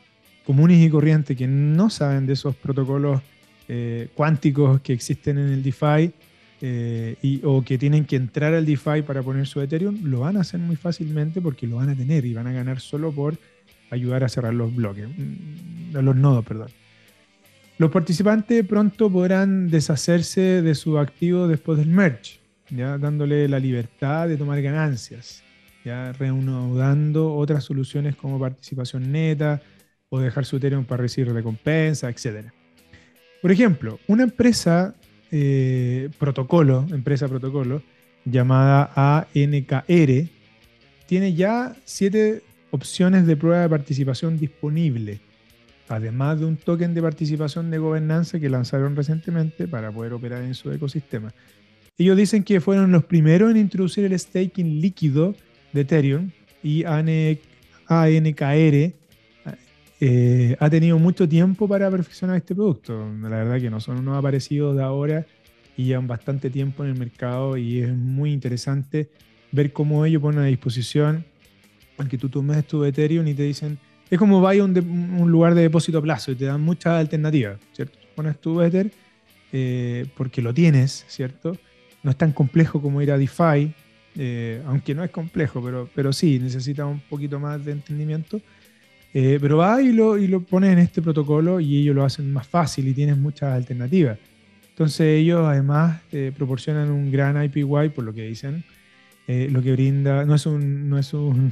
comunes 0.46 0.86
y 0.86 0.90
corrientes 0.90 1.38
que 1.38 1.48
no 1.48 1.90
saben 1.90 2.26
de 2.26 2.34
esos 2.34 2.56
protocolos 2.56 3.22
eh, 3.68 4.08
cuánticos 4.16 4.82
que 4.82 4.94
existen 4.94 5.38
en 5.38 5.50
el 5.50 5.64
DeFi 5.64 6.12
y, 7.22 7.40
o 7.46 7.64
que 7.64 7.78
tienen 7.78 8.04
que 8.04 8.18
entrar 8.18 8.54
al 8.54 8.66
DeFi 8.66 9.04
para 9.04 9.24
poner 9.24 9.48
su 9.48 9.62
Ethereum, 9.62 10.04
lo 10.04 10.22
van 10.22 10.36
a 10.36 10.42
hacer 10.42 10.60
muy 10.60 10.76
fácilmente 10.76 11.40
porque 11.40 11.66
lo 11.66 11.78
van 11.78 11.90
a 11.90 11.96
tener 11.96 12.26
y 12.26 12.34
van 12.34 12.48
a 12.48 12.52
ganar 12.52 12.82
solo 12.82 13.14
por 13.14 13.38
ayudar 13.92 14.24
a 14.24 14.30
cerrar 14.30 14.54
los 14.54 14.76
bloques, 14.76 15.08
mm, 15.08 15.94
los 15.94 16.16
nodos, 16.16 16.44
perdón. 16.44 16.70
Los 17.80 17.92
participantes 17.92 18.66
pronto 18.66 19.10
podrán 19.10 19.70
deshacerse 19.70 20.62
de 20.62 20.76
su 20.76 21.00
activo 21.00 21.48
después 21.48 21.80
del 21.80 21.88
merge, 21.88 22.42
ya 22.70 22.98
dándole 22.98 23.48
la 23.48 23.58
libertad 23.58 24.28
de 24.28 24.36
tomar 24.36 24.62
ganancias, 24.62 25.42
ya 25.86 26.12
reanudando 26.12 27.34
otras 27.34 27.64
soluciones 27.64 28.18
como 28.18 28.38
participación 28.38 29.10
neta 29.14 29.62
o 30.10 30.20
dejar 30.20 30.44
su 30.44 30.58
Ethereum 30.58 30.84
para 30.84 31.04
recibir 31.04 31.32
recompensa, 31.32 32.10
etc. 32.10 32.48
Por 33.42 33.50
ejemplo, 33.50 33.98
una 34.08 34.24
empresa 34.24 34.94
eh, 35.32 36.10
protocolo, 36.20 36.86
empresa 36.92 37.30
protocolo, 37.30 37.82
llamada 38.26 38.92
ANKR, 39.34 40.28
tiene 41.06 41.34
ya 41.34 41.78
siete 41.86 42.44
opciones 42.72 43.26
de 43.26 43.38
prueba 43.38 43.62
de 43.62 43.70
participación 43.70 44.38
disponibles 44.38 45.22
además 45.90 46.40
de 46.40 46.46
un 46.46 46.56
token 46.56 46.94
de 46.94 47.02
participación 47.02 47.70
de 47.70 47.78
gobernanza 47.78 48.40
que 48.40 48.50
lanzaron 48.50 48.96
recientemente 48.96 49.68
para 49.68 49.92
poder 49.92 50.14
operar 50.14 50.44
en 50.44 50.54
su 50.54 50.72
ecosistema. 50.72 51.34
Ellos 51.98 52.16
dicen 52.16 52.44
que 52.44 52.62
fueron 52.62 52.92
los 52.92 53.04
primeros 53.04 53.52
en 53.52 53.58
introducir 53.58 54.06
el 54.06 54.18
staking 54.18 54.80
líquido 54.80 55.36
de 55.74 55.82
Ethereum 55.82 56.32
y 56.64 56.86
ANKR 56.86 57.40
eh, 60.02 60.56
ha 60.60 60.70
tenido 60.70 60.98
mucho 60.98 61.28
tiempo 61.28 61.68
para 61.68 61.92
perfeccionar 61.92 62.38
este 62.38 62.56
producto. 62.56 63.06
La 63.22 63.30
verdad 63.30 63.60
que 63.60 63.70
no 63.70 63.82
son 63.82 63.98
unos 63.98 64.18
aparecidos 64.18 64.78
de 64.78 64.84
ahora 64.84 65.26
y 65.76 65.86
llevan 65.86 66.08
bastante 66.08 66.50
tiempo 66.50 66.86
en 66.86 66.92
el 66.92 66.98
mercado 66.98 67.58
y 67.58 67.80
es 67.82 67.94
muy 67.94 68.32
interesante 68.32 69.10
ver 69.52 69.74
cómo 69.74 70.06
ellos 70.06 70.22
ponen 70.22 70.42
a 70.42 70.46
disposición 70.46 71.26
que 72.08 72.18
tú 72.18 72.30
tomes 72.30 72.66
tu 72.66 72.86
Ethereum 72.86 73.28
y 73.28 73.34
te 73.34 73.44
dicen, 73.44 73.78
es 74.10 74.18
como 74.18 74.42
vaya 74.42 74.62
a 74.64 74.66
un, 74.66 75.32
lugar 75.32 75.54
de 75.54 75.62
depósito 75.62 76.00
a 76.00 76.02
plazo 76.02 76.32
y 76.32 76.36
te 76.36 76.46
dan 76.46 76.62
muchas 76.62 76.94
alternativas, 76.94 77.60
¿cierto? 77.74 77.98
Pones 78.16 78.40
tu 78.40 78.62
Ether 78.62 78.92
eh, 79.52 80.06
porque 80.16 80.42
lo 80.42 80.54
tienes, 80.54 81.06
¿cierto? 81.08 81.56
No 82.02 82.12
es 82.12 82.18
tan 82.18 82.32
complejo 82.32 82.82
como 82.82 83.02
ir 83.02 83.12
a 83.12 83.18
DeFi, 83.18 83.74
eh, 84.16 84.64
aunque 84.66 84.96
no 84.96 85.04
es 85.04 85.12
complejo, 85.12 85.62
pero, 85.64 85.90
pero 85.94 86.12
sí, 86.12 86.40
necesita 86.40 86.86
un 86.86 87.02
poquito 87.02 87.40
más 87.40 87.64
de 87.64 87.74
entendimiento. 87.74 88.42
Eh, 89.14 89.40
pero 89.42 89.58
va 89.58 89.82
y 89.82 89.92
lo, 89.92 90.18
y 90.18 90.28
lo 90.28 90.42
pones 90.42 90.72
en 90.72 90.80
este 90.80 91.02
protocolo 91.02 91.60
y 91.60 91.80
ellos 91.80 91.96
lo 91.96 92.04
hacen 92.04 92.32
más 92.32 92.48
fácil 92.48 92.88
y 92.88 92.94
tienes 92.94 93.18
muchas 93.18 93.54
alternativas. 93.54 94.18
Entonces 94.70 95.20
ellos 95.20 95.42
además 95.46 96.02
proporcionan 96.38 96.90
un 96.90 97.12
gran 97.12 97.42
IPY, 97.44 97.90
por 97.90 98.04
lo 98.06 98.14
que 98.14 98.24
dicen, 98.24 98.64
lo 99.28 99.62
que 99.62 99.74
brinda, 99.74 100.24
no 100.26 100.36
es 100.36 100.46
un, 100.46 100.90
no 100.90 100.98
es 100.98 101.14
un, 101.14 101.52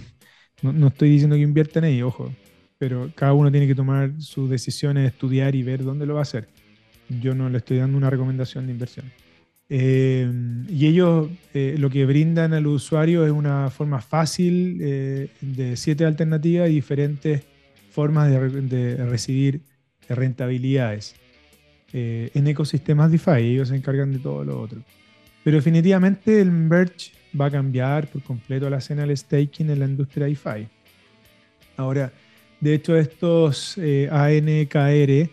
no, 0.62 0.72
no 0.72 0.88
estoy 0.88 1.10
diciendo 1.10 1.36
que 1.36 1.42
inviertan 1.42 1.84
ahí, 1.84 2.02
ojo, 2.02 2.32
pero 2.78 3.12
cada 3.16 3.34
uno 3.34 3.52
tiene 3.52 3.68
que 3.68 3.76
tomar 3.76 4.12
sus 4.20 4.50
decisiones, 4.50 5.08
estudiar 5.08 5.56
y 5.56 5.64
ver 5.64 5.84
dónde 5.84 6.06
lo 6.06 6.16
va 6.16 6.22
a 6.22 6.24
hacer. 6.24 6.48
Yo 7.22 7.34
no 7.34 7.50
le 7.50 7.60
estoy 7.60 7.78
dando 7.78 7.98
una 7.98 8.10
recomendación 8.10 8.66
de 8.66 8.74
inversión. 8.74 9.12
Eh, 9.70 10.32
y 10.70 10.88
ellos 10.88 11.30
eh, 11.54 11.76
lo 11.78 11.90
que 11.90 12.06
brindan 12.06 12.54
al 12.54 12.68
usuario 12.68 13.26
es 13.26 13.32
una 13.32 13.70
forma 13.70 14.02
fácil 14.02 14.78
eh, 14.82 15.30
de 15.42 15.76
siete 15.76 16.06
alternativas 16.06 16.70
y 16.70 16.76
diferentes 16.76 17.44
formas 17.92 18.30
de, 18.30 18.96
recibir 19.06 19.62
rentabilidades. 20.08 21.16
en 21.92 22.48
ecosistemas 22.48 23.12
DeFi, 23.12 23.42
ellos 23.54 23.70
se 23.70 23.76
encargan 23.76 24.14
de 24.14 24.20
todo 24.20 24.44
lo 24.44 24.62
otro. 24.62 24.82
Pero 25.44 25.58
definitivamente 25.58 26.40
el 26.42 26.52
merge 26.52 27.12
va 27.40 27.48
a 27.48 27.52
cambiar 27.52 28.08
por 28.08 28.22
completo 28.22 28.70
la 28.70 28.78
escena 28.78 29.02
del 29.02 29.18
staking 29.18 29.70
en 29.70 29.80
la 29.80 29.86
industria 29.86 30.28
DeFi. 30.28 30.68
Ahora, 31.76 32.12
de 32.60 32.74
hecho, 32.74 32.98
estos 32.98 33.78
eh, 33.78 34.10
ANKR 34.12 35.30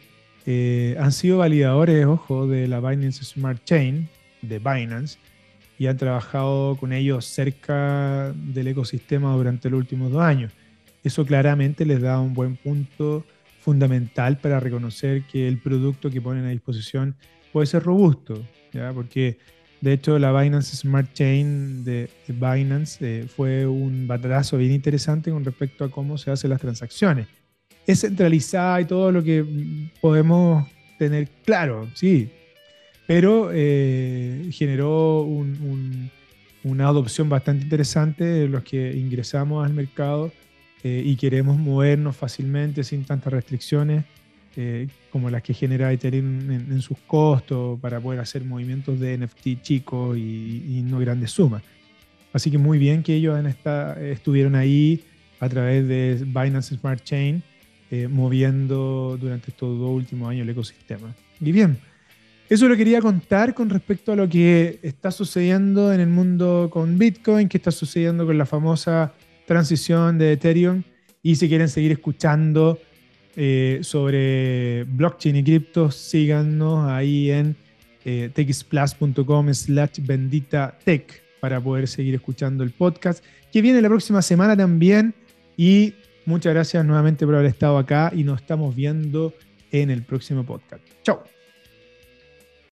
eh, 0.47 0.97
han 0.99 1.13
sido 1.13 1.39
validadores, 1.39 2.05
ojo, 2.05 2.47
de 2.47 2.69
la 2.69 2.81
Binance 2.81 3.25
Smart 3.25 3.65
Chain, 3.65 4.09
de 4.43 4.59
Binance, 4.59 5.19
y 5.79 5.87
han 5.87 5.97
trabajado 5.97 6.77
con 6.77 6.93
ellos 6.93 7.25
cerca 7.25 8.33
del 8.35 8.69
ecosistema 8.69 9.35
durante 9.35 9.71
los 9.71 9.79
últimos 9.79 10.13
dos 10.13 10.23
años. 10.23 10.53
Eso 11.03 11.25
claramente 11.25 11.85
les 11.85 12.01
da 12.01 12.21
un 12.21 12.35
buen 12.35 12.57
punto 12.57 13.25
fundamental 13.61 14.39
para 14.39 14.61
reconocer 14.61 15.23
que 15.25 15.49
el 15.49 15.59
producto 15.59 16.11
que 16.11 16.21
ponen 16.21 16.45
a 16.45 16.51
disposición 16.51 17.17
puede 17.53 17.67
ser 17.67 17.83
robusto, 17.83 18.47
¿ya? 18.73 18.93
porque 18.93 19.39
de 19.85 19.93
hecho, 19.93 20.19
la 20.19 20.33
Binance 20.33 20.77
Smart 20.77 21.13
Chain 21.13 21.85
de 21.85 22.09
Binance 22.29 22.99
eh, 23.03 23.29
fue 23.29 23.67
un 23.67 24.07
batazo 24.07 24.57
bien 24.57 24.73
interesante 24.73 25.31
con 25.31 25.45
respecto 25.45 25.85
a 25.85 25.91
cómo 25.91 26.17
se 26.17 26.31
hacen 26.31 26.49
las 26.49 26.61
transacciones. 26.63 27.29
Es 27.87 28.01
centralizada 28.01 28.81
y 28.81 28.87
todo 28.87 29.13
lo 29.13 29.23
que 29.23 29.45
podemos 30.01 30.67
tener 30.99 31.29
claro, 31.45 31.87
sí, 31.93 32.31
pero 33.07 33.51
eh, 33.53 34.49
generó 34.53 35.21
una 36.63 36.89
adopción 36.89 37.29
bastante 37.29 37.65
interesante 37.65 38.25
de 38.25 38.49
los 38.49 38.65
que 38.65 38.97
ingresamos 38.97 39.67
al 39.67 39.75
mercado 39.75 40.33
eh, 40.83 41.03
y 41.05 41.15
queremos 41.17 41.59
movernos 41.59 42.17
fácilmente 42.17 42.85
sin 42.85 43.05
tantas 43.05 43.35
restricciones 43.35 44.07
eh, 44.57 44.89
como 45.11 45.31
las 45.31 45.43
que 45.43 45.55
genera 45.55 45.93
Ethereum 45.93 46.51
en, 46.51 46.81
sus 46.81 46.99
costos 47.07 47.79
para 47.81 48.01
poder 48.01 48.21
hacer 48.21 48.45
movimientos 48.45 49.01
de 49.01 49.19
NFT 49.19 49.63
chicos 49.63 50.17
y, 50.17 50.83
no 50.85 50.99
grandes 50.99 51.31
sumas. 51.31 51.63
Así 52.33 52.51
que 52.51 52.59
muy 52.59 52.79
bien 52.79 53.03
que 53.03 53.15
ellos 53.15 53.39
estuvieron 54.01 54.55
ahí 54.55 55.05
a 55.41 55.49
través 55.49 55.87
de 55.87 56.25
Binance 56.25 56.77
Smart 56.77 57.03
Chain, 57.03 57.43
eh, 57.91 58.09
moviendo 58.09 59.17
durante 59.21 59.51
estos 59.51 59.79
dos 59.79 59.91
últimos 59.91 60.31
años 60.31 60.43
el 60.43 60.51
ecosistema. 60.51 61.15
Y 61.41 61.53
bien, 61.53 61.79
eso 62.49 62.69
lo 62.69 62.77
quería 62.77 63.01
contar 63.01 63.55
con 63.55 63.71
respecto 63.71 64.13
a 64.13 64.17
lo 64.17 64.29
que 64.29 64.79
está 64.83 65.11
sucediendo 65.11 65.93
en 65.93 66.01
el 66.01 66.09
mundo 66.09 66.69
con 66.71 66.99
Bitcoin, 66.99 67.49
que 67.49 67.57
está 67.57 67.71
sucediendo 67.71 68.27
con 68.27 68.37
la 68.37 68.47
famosa 68.47 69.15
transición 69.47 70.19
de 70.19 70.33
Ethereum. 70.33 70.83
Y 71.23 71.37
si 71.37 71.49
quieren 71.49 71.69
seguir 71.69 71.93
escuchando 71.93 72.79
eh, 73.37 73.81
sobre 73.83 74.85
blockchain 74.85 75.37
y 75.37 75.45
cripto, 75.45 75.91
síganos 75.91 76.89
ahí 76.89 77.31
en 77.31 77.57
eh, 78.05 78.31
texplus.com 78.33 79.53
slash 79.53 80.01
bendita 80.03 80.79
tech 80.85 81.23
para 81.41 81.61
poder 81.61 81.89
seguir 81.89 82.15
escuchando 82.15 82.65
el 82.65 82.71
podcast, 82.71 83.25
que 83.53 83.61
viene 83.61 83.83
la 83.83 83.89
próxima 83.89 84.23
semana 84.23 84.57
también. 84.57 85.15
Y 85.57 85.95
muchas 86.27 86.55
gracias 86.55 86.85
nuevamente 86.85 87.27
por 87.27 87.35
haber 87.35 87.47
estado 87.47 87.79
acá 87.79 88.13
y 88.15 88.25
nos 88.25 88.41
estamos 88.41 88.75
viendo 88.75 89.35
en 89.71 89.91
el 89.91 90.03
próximo 90.03 90.45
podcast. 90.45 90.83
Chao. 91.03 91.34